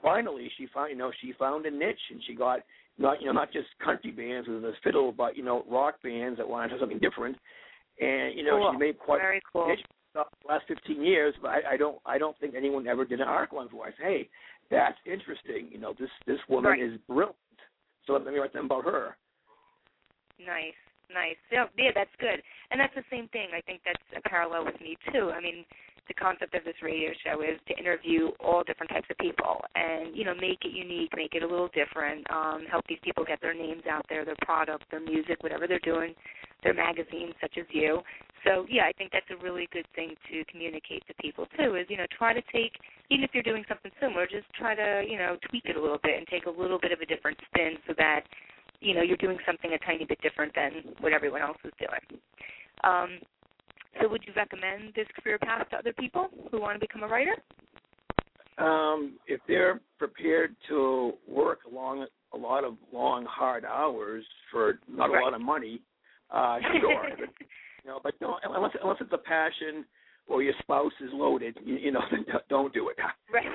Finally, 0.02 0.52
she 0.58 0.68
found 0.74 0.92
you 0.92 0.98
know 0.98 1.12
she 1.22 1.34
found 1.34 1.66
a 1.66 1.72
niche, 1.72 2.12
and 2.12 2.22
she 2.26 2.36
got 2.36 2.60
not 2.98 3.22
you 3.22 3.28
know 3.28 3.34
not 3.34 3.52
just 3.52 3.68
country 3.84 4.12
bands 4.12 4.48
with 4.48 4.64
a 4.64 4.74
fiddle, 4.84 5.12
but 5.12 5.38
you 5.38 5.44
know 5.44 5.64
rock 5.70 6.02
bands 6.04 6.38
that 6.38 6.48
wanted 6.48 6.70
to 6.70 6.76
do 6.76 6.80
something 6.80 7.00
different. 7.00 7.38
And 8.00 8.38
you 8.38 8.44
know 8.44 8.58
cool. 8.58 8.72
she 8.74 8.78
made 8.78 9.00
quite 9.00 9.20
very 9.20 9.42
cool. 9.52 9.68
niche 9.68 9.86
stuff 10.16 10.28
the 10.42 10.48
last 10.48 10.66
15 10.68 11.04
years, 11.04 11.34
but 11.42 11.50
I, 11.50 11.74
I 11.74 11.78
don't 11.78 11.98
I 12.06 12.18
don't 12.18 12.38
think 12.40 12.56
anyone 12.56 12.88
ever 12.88 13.04
did 13.06 13.20
an 13.20 13.28
article 13.28 13.60
on 13.60 13.70
voice. 13.70 13.94
Hey, 14.02 14.30
that's 14.72 14.98
interesting. 15.06 15.68
You 15.72 15.80
know, 15.80 15.94
this 16.00 16.10
this 16.26 16.40
woman 16.50 16.72
Right. 16.72 16.82
is 16.82 16.98
brilliant. 17.08 17.36
So 18.08 18.14
let 18.14 18.26
me 18.26 18.40
write 18.40 18.54
them 18.54 18.66
about 18.66 18.86
her. 18.86 19.18
Nice, 20.40 20.78
nice. 21.14 21.38
Yeah, 21.52 21.66
yeah, 21.78 21.92
that's 21.94 22.14
good. 22.20 22.42
And 22.72 22.80
that's 22.80 22.96
the 22.96 23.04
same 23.12 23.28
thing. 23.30 23.50
I 23.56 23.62
think 23.62 23.82
that's 23.84 24.04
a 24.16 24.30
parallel 24.30 24.66
with 24.66 24.80
me 24.80 24.96
too. 25.12 25.32
I 25.36 25.42
mean, 25.42 25.66
the 26.08 26.14
concept 26.14 26.54
of 26.54 26.64
this 26.64 26.76
radio 26.84 27.12
show 27.26 27.42
is 27.42 27.58
to 27.68 27.78
interview 27.78 28.30
all 28.40 28.64
different 28.64 28.92
types 28.92 29.08
of 29.10 29.18
people 29.18 29.62
and, 29.74 30.16
you 30.16 30.24
know, 30.24 30.36
make 30.36 30.60
it 30.64 30.72
unique, 30.72 31.10
make 31.16 31.34
it 31.34 31.42
a 31.42 31.48
little 31.48 31.70
different, 31.74 32.30
um, 32.30 32.66
help 32.70 32.86
these 32.88 33.00
people 33.04 33.26
get 33.26 33.42
their 33.42 33.56
names 33.56 33.82
out 33.90 34.06
there, 34.08 34.24
their 34.24 34.38
product, 34.44 34.84
their 34.92 35.00
music, 35.00 35.42
whatever 35.42 35.66
they're 35.68 35.80
doing, 35.80 36.14
their 36.66 36.74
magazines 36.74 37.34
such 37.40 37.54
as 37.58 37.66
you. 37.70 38.02
So 38.44 38.66
yeah, 38.70 38.84
I 38.84 38.92
think 38.98 39.12
that's 39.14 39.30
a 39.30 39.42
really 39.42 39.70
good 39.72 39.88
thing 39.96 40.16
to 40.32 40.44
communicate 40.52 41.06
to 41.08 41.14
people 41.22 41.46
too, 41.58 41.76
is, 41.76 41.86
you 41.90 41.98
know, 41.98 42.10
try 42.18 42.34
to 42.34 42.42
take 42.52 42.74
even 43.10 43.24
if 43.24 43.30
you're 43.34 43.46
doing 43.46 43.64
something 43.70 43.92
similar, 44.02 44.26
just 44.26 44.52
try 44.58 44.74
to, 44.74 45.06
you 45.08 45.18
know, 45.18 45.38
tweak 45.48 45.66
it 45.66 45.78
a 45.78 45.82
little 45.82 46.00
bit 46.02 46.18
and 46.18 46.28
take 46.28 46.48
a 46.48 46.50
little 46.50 46.80
bit 46.80 46.92
of 46.92 47.00
a 47.00 47.06
different 47.06 47.38
spin 47.48 47.78
so 47.88 47.94
that 47.98 48.22
you 48.82 48.94
know 48.94 49.02
you're 49.02 49.18
doing 49.18 49.38
something 49.46 49.72
a 49.74 49.86
tiny 49.86 50.06
bit 50.06 50.20
different 50.22 50.54
than 50.56 50.94
what 51.00 51.14
everyone 51.14 51.42
else 51.42 51.58
is 51.64 51.72
doing. 51.80 52.22
Um, 52.84 53.20
so, 54.02 54.10
would 54.10 54.24
you 54.28 54.34
recommend 54.36 54.94
this 54.96 55.08
career 55.22 55.38
path 55.40 55.70
to 55.70 55.78
other 55.78 55.94
people 55.94 56.30
who 56.52 56.60
want 56.60 56.76
to 56.76 56.80
become 56.80 57.04
a 57.04 57.08
writer? 57.08 57.36
Um, 58.58 59.18
if 59.28 59.42
they're 59.48 59.82
prepared 59.98 60.56
to 60.70 61.14
work 61.28 61.60
long 61.72 62.06
a 62.34 62.38
lot 62.38 62.64
of 62.64 62.76
long 62.92 63.26
hard 63.26 63.66
hours 63.66 64.26
for 64.52 64.80
not 64.88 65.10
Right. 65.10 65.22
a 65.22 65.26
lot 65.26 65.34
of 65.34 65.42
money, 65.42 65.82
uh, 66.36 66.60
sure. 66.80 67.10
you 67.84 67.88
know, 67.88 68.00
but 68.04 68.20
don't 68.20 68.40
unless 68.44 68.76
unless 68.82 68.98
it's 69.00 69.14
a 69.14 69.18
passion 69.18 69.86
or 70.28 70.44
your 70.44 70.54
spouse 70.60 70.94
is 71.02 71.10
loaded, 71.14 71.58
you, 71.64 71.76
you 71.76 71.92
know, 71.92 72.02
then 72.12 72.26
don't 72.50 72.74
do 72.74 72.90
it. 72.90 72.98
Right. 73.32 73.48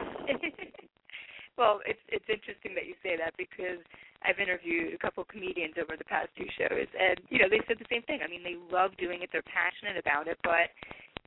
well, 1.57 1.81
it's 1.87 2.01
it's 2.09 2.27
interesting 2.29 2.75
that 2.75 2.87
you 2.87 2.95
say 3.03 3.17
that 3.17 3.33
because 3.39 3.81
I've 4.25 4.39
interviewed 4.41 4.93
a 4.93 4.99
couple 4.99 5.23
of 5.23 5.29
comedians 5.29 5.75
over 5.81 5.97
the 5.97 6.05
past 6.05 6.29
two 6.37 6.49
shows, 6.59 6.89
and 6.97 7.21
you 7.29 7.39
know 7.39 7.49
they 7.49 7.61
said 7.69 7.77
the 7.79 7.89
same 7.89 8.03
thing. 8.05 8.21
I 8.25 8.29
mean, 8.29 8.43
they 8.45 8.57
love 8.73 8.97
doing 8.99 9.23
it; 9.23 9.31
they're 9.33 9.47
passionate 9.47 9.97
about 9.97 10.29
it, 10.29 10.37
but 10.43 10.69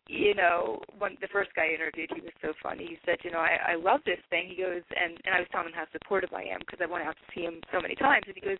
you 0.08 0.36
know, 0.36 0.82
when 1.00 1.16
the 1.22 1.32
first 1.32 1.50
guy 1.56 1.72
I 1.72 1.76
interviewed, 1.80 2.12
he 2.14 2.22
was 2.22 2.36
so 2.42 2.52
funny. 2.62 2.86
He 2.86 2.98
said, 3.06 3.18
you 3.24 3.32
know, 3.32 3.40
I, 3.40 3.74
I 3.74 3.76
love 3.76 4.02
this 4.06 4.20
thing. 4.30 4.52
He 4.52 4.62
goes, 4.62 4.84
and 4.94 5.18
and 5.26 5.34
I 5.34 5.40
was 5.40 5.48
telling 5.52 5.72
him 5.72 5.78
how 5.80 5.88
supportive 5.96 6.34
I 6.34 6.44
am 6.44 6.60
because 6.60 6.84
I 6.84 6.92
went 6.92 7.08
out 7.08 7.16
to 7.16 7.28
see 7.34 7.48
him 7.48 7.64
so 7.72 7.80
many 7.80 7.96
times, 7.96 8.28
and 8.28 8.36
he 8.36 8.44
goes, 8.44 8.60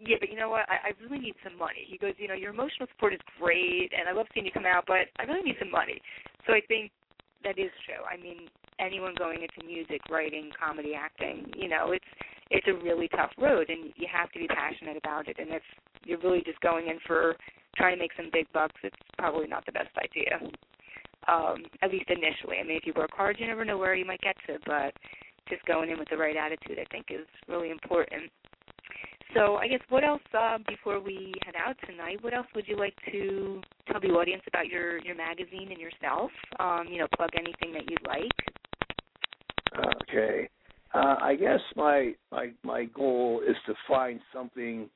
yeah, 0.00 0.16
but 0.18 0.30
you 0.30 0.36
know 0.36 0.50
what? 0.50 0.66
I, 0.68 0.90
I 0.90 1.02
really 1.02 1.18
need 1.18 1.34
some 1.44 1.58
money. 1.58 1.86
He 1.86 1.98
goes, 1.98 2.14
you 2.18 2.26
know, 2.26 2.34
your 2.34 2.50
emotional 2.50 2.88
support 2.94 3.14
is 3.14 3.20
great, 3.38 3.92
and 3.94 4.08
I 4.08 4.12
love 4.12 4.26
seeing 4.34 4.46
you 4.46 4.52
come 4.52 4.66
out, 4.66 4.84
but 4.86 5.06
I 5.18 5.22
really 5.24 5.42
need 5.42 5.56
some 5.58 5.70
money. 5.70 6.00
So 6.46 6.52
I 6.52 6.60
think 6.66 6.90
that 7.44 7.58
is 7.58 7.70
true. 7.86 8.02
I 8.02 8.20
mean, 8.20 8.48
anyone 8.80 9.14
going 9.16 9.42
into 9.42 9.66
music, 9.66 10.00
writing, 10.10 10.50
comedy, 10.58 10.94
acting, 10.94 11.52
you 11.56 11.68
know, 11.68 11.92
it's 11.92 12.04
it's 12.50 12.66
a 12.68 12.84
really 12.84 13.08
tough 13.08 13.30
road, 13.38 13.70
and 13.70 13.92
you 13.96 14.06
have 14.12 14.30
to 14.32 14.38
be 14.38 14.46
passionate 14.46 14.96
about 14.96 15.28
it. 15.28 15.36
And 15.38 15.50
if 15.50 15.62
you're 16.04 16.20
really 16.20 16.42
just 16.44 16.60
going 16.60 16.88
in 16.88 16.98
for 17.06 17.36
trying 17.76 17.96
to 17.96 18.02
make 18.02 18.12
some 18.16 18.28
big 18.32 18.46
bucks, 18.52 18.76
it's 18.82 18.96
probably 19.16 19.46
not 19.46 19.64
the 19.66 19.72
best 19.72 19.90
idea. 19.96 20.38
Um, 21.26 21.64
at 21.80 21.90
least 21.90 22.10
initially. 22.10 22.58
I 22.60 22.64
mean, 22.64 22.76
if 22.76 22.84
you 22.84 22.92
work 22.94 23.10
hard, 23.16 23.36
you 23.38 23.46
never 23.46 23.64
know 23.64 23.78
where 23.78 23.94
you 23.94 24.04
might 24.04 24.20
get 24.20 24.36
to, 24.46 24.58
but 24.66 24.92
just 25.48 25.64
going 25.64 25.90
in 25.90 25.98
with 25.98 26.08
the 26.10 26.18
right 26.18 26.36
attitude, 26.36 26.78
I 26.78 26.84
think, 26.92 27.06
is 27.08 27.26
really 27.48 27.70
important. 27.70 28.30
So 29.32 29.56
I 29.56 29.66
guess 29.68 29.80
what 29.88 30.04
else 30.04 30.22
uh, 30.38 30.58
before 30.68 31.00
we 31.00 31.32
head 31.44 31.54
out 31.56 31.76
tonight? 31.86 32.22
What 32.22 32.34
else 32.34 32.46
would 32.54 32.68
you 32.68 32.76
like 32.76 32.94
to 33.10 33.60
tell 33.90 34.00
the 34.00 34.08
audience 34.08 34.42
about 34.46 34.66
your 34.66 34.98
your 34.98 35.16
magazine 35.16 35.68
and 35.70 35.80
yourself? 35.80 36.30
Um, 36.60 36.86
you 36.90 36.98
know, 36.98 37.06
plug 37.16 37.30
anything 37.36 37.72
that 37.72 37.90
you'd 37.90 38.06
like. 38.06 38.30
Okay. 40.02 40.48
Uh, 40.92 41.16
I 41.20 41.34
guess 41.34 41.60
my 41.74 42.14
my 42.30 42.50
my 42.62 42.84
goal 42.84 43.42
is 43.46 43.56
to 43.66 43.74
find 43.88 44.20
something 44.32 44.88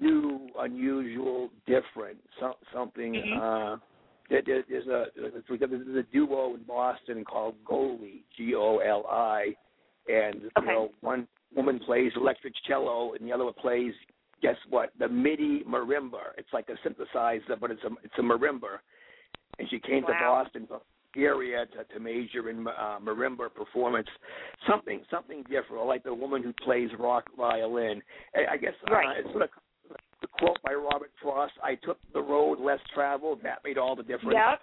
new, 0.00 0.48
unusual, 0.58 1.50
different. 1.66 2.18
Some, 2.40 2.54
something. 2.72 3.14
Mhm. 3.14 3.36
Uh, 3.36 3.76
there, 4.30 4.42
there- 4.42 4.64
there's 4.68 4.86
a 4.86 5.06
there's 5.16 5.96
a 5.96 6.02
duo 6.12 6.54
in 6.54 6.62
Boston 6.62 7.24
called 7.24 7.54
Goli, 7.64 8.22
G 8.36 8.54
O 8.54 8.78
L 8.78 9.06
I, 9.10 9.54
and 10.08 10.42
you 10.42 10.66
know 10.66 10.90
one 11.00 11.26
woman 11.54 11.78
plays 11.80 12.12
electric 12.16 12.54
cello 12.66 13.14
and 13.14 13.26
the 13.26 13.32
other 13.32 13.44
one 13.44 13.54
plays 13.54 13.92
guess 14.42 14.56
what 14.68 14.90
the 14.98 15.08
MIDI 15.08 15.64
marimba. 15.68 16.32
It's 16.36 16.52
like 16.52 16.68
a 16.68 16.88
synthesizer, 16.88 17.58
but 17.60 17.70
it's 17.70 17.82
a 17.84 17.90
it's 18.04 18.14
a 18.18 18.22
marimba. 18.22 18.78
And 19.58 19.68
she 19.68 19.80
came 19.80 20.02
to 20.02 20.12
Boston 20.20 20.68
area 21.16 21.66
to, 21.66 21.94
to 21.94 22.00
major 22.00 22.48
in 22.48 22.66
uh, 22.68 22.98
marimba 23.02 23.52
performance, 23.52 24.08
something 24.68 25.02
something 25.10 25.42
different, 25.44 25.86
like 25.86 26.04
the 26.04 26.14
woman 26.14 26.42
who 26.42 26.52
plays 26.64 26.90
rock 26.98 27.24
violin. 27.36 28.02
I, 28.34 28.54
I 28.54 28.56
guess 28.56 28.74
Right. 28.90 29.06
uh, 29.06 29.20
it's 29.20 29.30
sort 29.30 29.42
of 29.44 29.50
the 30.20 30.26
quote 30.38 30.58
by 30.64 30.74
Robert 30.74 31.10
Frost: 31.20 31.54
"I 31.62 31.74
took 31.76 31.98
the 32.12 32.22
road 32.22 32.60
less 32.60 32.80
traveled. 32.94 33.40
That 33.42 33.58
made 33.64 33.78
all 33.78 33.96
the 33.96 34.02
difference." 34.02 34.34
Yep. 34.34 34.60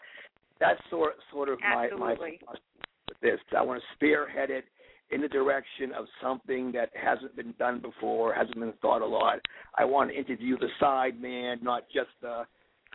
That's 0.59 0.79
sort 0.89 1.15
sort 1.31 1.49
of 1.49 1.59
my 1.59 1.89
my 1.97 2.13
with 2.13 3.19
this. 3.21 3.39
I 3.57 3.61
want 3.61 3.81
to 3.81 3.95
spearhead 3.95 4.49
it 4.49 4.65
in 5.11 5.21
the 5.21 5.27
direction 5.27 5.91
of 5.97 6.05
something 6.21 6.71
that 6.71 6.89
hasn't 6.93 7.35
been 7.35 7.53
done 7.59 7.79
before, 7.79 8.33
hasn't 8.33 8.59
been 8.59 8.73
thought 8.81 9.01
a 9.01 9.05
lot. 9.05 9.39
I 9.75 9.85
want 9.85 10.09
to 10.09 10.17
interview 10.17 10.57
the 10.57 10.69
side 10.79 11.21
man, 11.21 11.59
not 11.61 11.83
just 11.93 12.09
the 12.21 12.43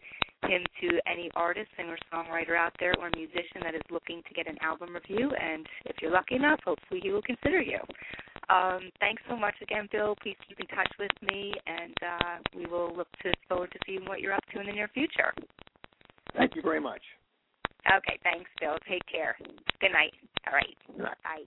him 0.49 0.63
to 0.83 1.01
any 1.11 1.31
artist, 1.35 1.71
singer, 1.79 1.97
songwriter 2.13 2.59
out 2.59 2.75
there, 2.79 2.93
or 3.01 3.09
musician 3.17 3.63
that 3.63 3.75
is 3.75 3.81
looking 3.91 4.23
to 4.29 4.35
get 4.35 4.47
an 4.47 4.59
album 4.61 4.93
review. 4.93 5.33
And 5.33 5.67
if 5.87 5.97
you're 6.03 6.13
lucky 6.13 6.35
enough, 6.35 6.61
hopefully 6.63 7.01
he 7.03 7.11
will 7.11 7.23
consider 7.23 7.63
you. 7.63 7.79
Um, 8.51 8.91
thanks 9.01 9.23
so 9.31 9.37
much 9.37 9.55
again, 9.63 9.89
Bill. 9.91 10.15
Please 10.23 10.37
keep 10.47 10.61
in 10.61 10.67
touch 10.67 10.93
with 10.99 11.13
me, 11.23 11.55
and 11.67 11.95
uh, 12.03 12.37
we 12.55 12.67
will 12.67 12.95
look 12.95 13.09
to 13.23 13.33
forward 13.49 13.73
to 13.73 13.79
seeing 13.87 14.05
what 14.05 14.21
you're 14.21 14.35
up 14.35 14.45
to 14.53 14.61
in 14.61 14.67
the 14.67 14.73
near 14.73 14.89
future. 14.89 15.33
Thank 16.39 16.57
you 16.57 16.63
very 16.63 16.81
much. 16.81 17.03
Okay, 17.87 18.19
thanks, 18.23 18.51
Bill. 18.61 18.77
Take 18.89 19.05
care. 19.11 19.37
Good 19.81 19.93
night. 19.93 20.13
All 20.47 20.55
right. 20.55 20.77
Good 20.87 21.03
night. 21.03 21.17
Bye. 21.25 21.45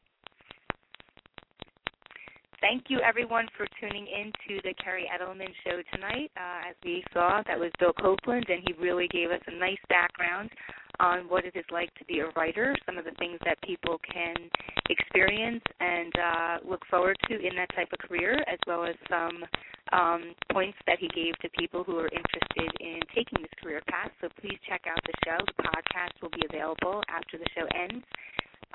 Thank 2.61 2.85
you, 2.89 2.99
everyone, 2.99 3.47
for 3.57 3.65
tuning 3.79 4.05
in 4.05 4.31
to 4.47 4.61
the 4.63 4.75
Kerri 4.85 5.05
Edelman 5.09 5.49
Show 5.63 5.81
tonight. 5.93 6.29
Uh, 6.37 6.69
as 6.69 6.75
we 6.85 7.03
saw, 7.11 7.41
that 7.47 7.59
was 7.59 7.71
Bill 7.79 7.93
Copeland, 7.93 8.45
and 8.49 8.61
he 8.65 8.73
really 8.73 9.07
gave 9.07 9.31
us 9.31 9.41
a 9.47 9.57
nice 9.57 9.81
background 9.89 10.51
on 10.99 11.21
what 11.21 11.43
it 11.43 11.55
is 11.55 11.65
like 11.71 11.91
to 11.95 12.05
be 12.05 12.19
a 12.19 12.29
writer, 12.35 12.75
some 12.85 12.99
of 12.99 13.05
the 13.05 13.17
things 13.17 13.39
that 13.45 13.59
people 13.63 13.99
can 14.13 14.35
experience 14.89 15.63
and 15.79 16.13
uh, 16.19 16.57
look 16.69 16.85
forward 16.89 17.17
to 17.27 17.33
in 17.33 17.55
that 17.55 17.73
type 17.75 17.87
of 17.91 18.07
career, 18.07 18.43
as 18.47 18.59
well 18.67 18.85
as 18.85 18.95
some 19.09 19.43
um, 19.91 20.33
points 20.51 20.77
that 20.87 20.99
he 20.99 21.07
gave 21.09 21.37
to 21.39 21.49
people 21.57 21.83
who 21.83 21.97
are 21.99 22.09
interested 22.09 22.71
in 22.79 22.99
taking 23.13 23.41
this 23.41 23.51
career 23.61 23.81
path. 23.87 24.11
So 24.21 24.29
please 24.39 24.57
check 24.67 24.81
out 24.87 24.99
the 25.03 25.13
show. 25.25 25.37
The 25.57 25.63
podcast 25.63 26.21
will 26.21 26.31
be 26.31 26.43
available 26.49 27.03
after 27.09 27.37
the 27.37 27.47
show 27.55 27.67
ends. 27.75 28.05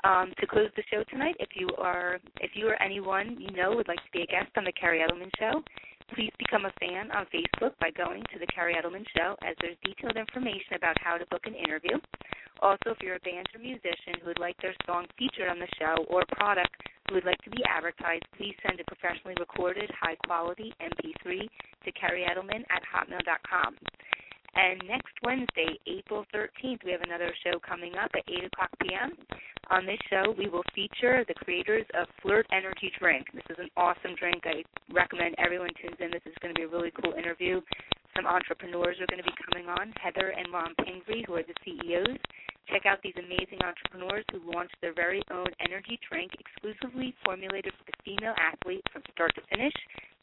Um, 0.03 0.31
to 0.39 0.45
close 0.45 0.69
the 0.75 0.83
show 0.91 1.03
tonight, 1.09 1.35
if 1.39 1.49
you 1.55 1.69
are 1.77 2.19
if 2.39 2.51
you 2.53 2.69
or 2.69 2.81
anyone 2.81 3.35
you 3.39 3.49
know 3.57 3.75
would 3.75 3.87
like 3.87 3.97
to 3.97 4.11
be 4.13 4.21
a 4.21 4.27
guest 4.27 4.53
on 4.55 4.63
the 4.63 4.71
Kerri 4.71 5.01
Edelman 5.01 5.31
Show, 5.39 5.63
please 6.13 6.31
become 6.37 6.65
a 6.65 6.73
fan 6.79 7.09
on 7.11 7.25
Facebook 7.33 7.73
by 7.81 7.89
going 7.97 8.21
to 8.31 8.37
the 8.39 8.45
Kerri 8.53 8.77
Edelman 8.77 9.03
Show, 9.17 9.35
as 9.41 9.55
there's 9.59 9.77
detailed 9.83 10.15
information 10.15 10.77
about 10.77 10.95
how 11.01 11.17
to 11.17 11.25
book 11.27 11.41
an 11.45 11.55
interview. 11.55 11.97
Also, 12.61 12.93
if 12.93 12.97
you're 13.01 13.17
a 13.17 13.25
band 13.25 13.47
or 13.53 13.59
musician 13.59 14.21
who 14.21 14.27
would 14.27 14.39
like 14.39 14.55
their 14.61 14.73
song 14.85 15.05
featured 15.17 15.49
on 15.49 15.59
the 15.59 15.67
show 15.77 16.05
or 16.09 16.23
product 16.31 16.73
would 17.13 17.25
like 17.25 17.41
to 17.43 17.49
be 17.49 17.63
advertised, 17.69 18.23
please 18.37 18.55
send 18.65 18.79
a 18.79 18.83
professionally 18.83 19.35
recorded, 19.39 19.89
high 19.99 20.15
quality 20.25 20.73
MP3 20.81 21.47
to 21.85 21.91
Kerri 21.93 22.27
Edelman 22.27 22.63
at 22.69 22.83
hotmail.com. 22.83 23.75
And 24.55 24.81
next 24.87 25.13
Wednesday, 25.23 25.77
April 25.85 26.25
13th, 26.33 26.83
we 26.83 26.91
have 26.91 27.01
another 27.01 27.31
show 27.43 27.59
coming 27.59 27.93
up 27.95 28.09
at 28.15 28.23
8 28.27 28.45
o'clock 28.45 28.69
p.m. 28.81 29.13
On 29.69 29.85
this 29.85 29.99
show, 30.09 30.33
we 30.37 30.47
will 30.47 30.63
feature 30.73 31.25
the 31.27 31.33
creators 31.35 31.85
of 31.93 32.07
Flirt 32.21 32.47
Energy 32.51 32.91
Drink. 32.97 33.27
This 33.33 33.43
is 33.49 33.57
an 33.59 33.69
awesome 33.75 34.15
drink. 34.17 34.43
I 34.45 34.63
recommend 34.91 35.35
everyone 35.37 35.69
tunes 35.81 35.97
in. 35.99 36.09
This 36.09 36.25
is 36.25 36.33
going 36.41 36.55
to 36.55 36.59
be 36.59 36.65
a 36.65 36.71
really 36.71 36.91
cool 37.03 37.13
interview. 37.13 37.61
Some 38.15 38.25
entrepreneurs 38.25 38.97
are 38.99 39.05
going 39.11 39.21
to 39.21 39.29
be 39.29 39.37
coming 39.45 39.69
on, 39.69 39.93
Heather 40.01 40.33
and 40.33 40.47
Ron 40.51 40.73
Pingree, 40.83 41.23
who 41.27 41.35
are 41.35 41.43
the 41.43 41.53
CEOs. 41.63 42.17
Check 42.69 42.85
out 42.85 43.01
these 43.01 43.15
amazing 43.17 43.59
entrepreneurs 43.63 44.25
who 44.31 44.39
launched 44.51 44.75
their 44.81 44.93
very 44.93 45.23
own 45.31 45.47
energy 45.63 45.97
drink 46.09 46.31
exclusively 46.37 47.15
formulated 47.23 47.71
for 47.73 47.85
the 47.87 47.93
female 48.03 48.35
athlete 48.35 48.83
from 48.91 49.03
start 49.13 49.33
to 49.35 49.41
finish. 49.49 49.71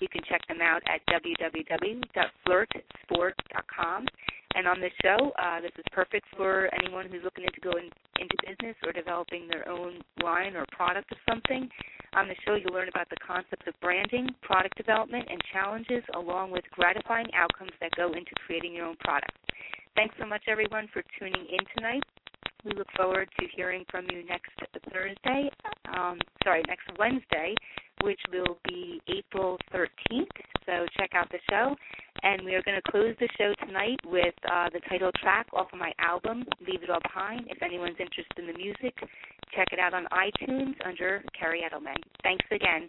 You 0.01 0.09
can 0.09 0.21
check 0.29 0.47
them 0.49 0.61
out 0.61 0.83
at 0.87 1.01
www.flirtsport.com. 1.09 4.07
And 4.57 4.69
on 4.69 4.81
this 4.81 4.93
show, 5.03 5.33
uh, 5.39 5.61
this 5.61 5.73
is 5.79 5.85
perfect 5.91 6.27
for 6.37 6.71
anyone 6.79 7.09
who's 7.11 7.25
looking 7.25 7.43
into 7.45 7.61
going 7.61 7.91
into 8.21 8.37
business 8.47 8.77
or 8.87 8.93
developing 8.93 9.49
their 9.49 9.69
own 9.69 10.01
line 10.23 10.55
or 10.55 10.65
product 10.71 11.11
of 11.11 11.19
something. 11.29 11.69
On 12.15 12.29
the 12.29 12.37
show, 12.47 12.55
you'll 12.55 12.73
learn 12.73 12.89
about 12.89 13.11
the 13.11 13.17
concepts 13.27 13.67
of 13.67 13.75
branding, 13.81 14.29
product 14.43 14.77
development, 14.77 15.27
and 15.29 15.43
challenges, 15.53 16.05
along 16.15 16.53
with 16.53 16.63
gratifying 16.71 17.27
outcomes 17.35 17.73
that 17.81 17.91
go 17.97 18.13
into 18.13 18.31
creating 18.47 18.75
your 18.75 18.87
own 18.87 18.95
product. 19.01 19.33
Thanks 19.97 20.15
so 20.21 20.27
much, 20.27 20.43
everyone, 20.47 20.87
for 20.93 21.03
tuning 21.19 21.47
in 21.51 21.67
tonight. 21.77 22.05
We 22.65 22.73
look 22.73 22.89
forward 22.97 23.29
to 23.39 23.47
hearing 23.55 23.85
from 23.91 24.07
you 24.11 24.25
next 24.27 24.53
Thursday, 24.91 25.51
um, 25.95 26.19
sorry, 26.43 26.63
next 26.67 26.87
Wednesday, 26.99 27.55
which 28.03 28.21
will 28.33 28.59
be 28.65 29.01
April 29.09 29.59
13th. 29.73 30.27
So 30.65 30.87
check 30.99 31.11
out 31.15 31.31
the 31.31 31.39
show. 31.51 31.75
And 32.23 32.43
we 32.43 32.55
are 32.55 32.63
going 32.63 32.81
to 32.83 32.91
close 32.91 33.15
the 33.21 33.29
show 33.37 33.53
tonight 33.67 33.99
with 34.07 34.35
uh, 34.51 34.71
the 34.73 34.81
title 34.89 35.11
track 35.21 35.47
off 35.53 35.67
of 35.73 35.79
my 35.79 35.93
album, 35.99 36.45
Leave 36.67 36.83
It 36.83 36.91
All 36.91 37.01
Behind. 37.03 37.43
If 37.49 37.63
anyone's 37.63 37.97
interested 38.01 38.39
in 38.39 38.47
the 38.47 38.57
music, 38.57 38.95
check 39.55 39.69
it 39.73 39.79
out 39.79 39.93
on 39.93 40.07
iTunes 40.07 40.75
under 40.87 41.23
Kerri 41.39 41.61
Edelman. 41.61 42.01
Thanks 42.23 42.47
again. 42.51 42.89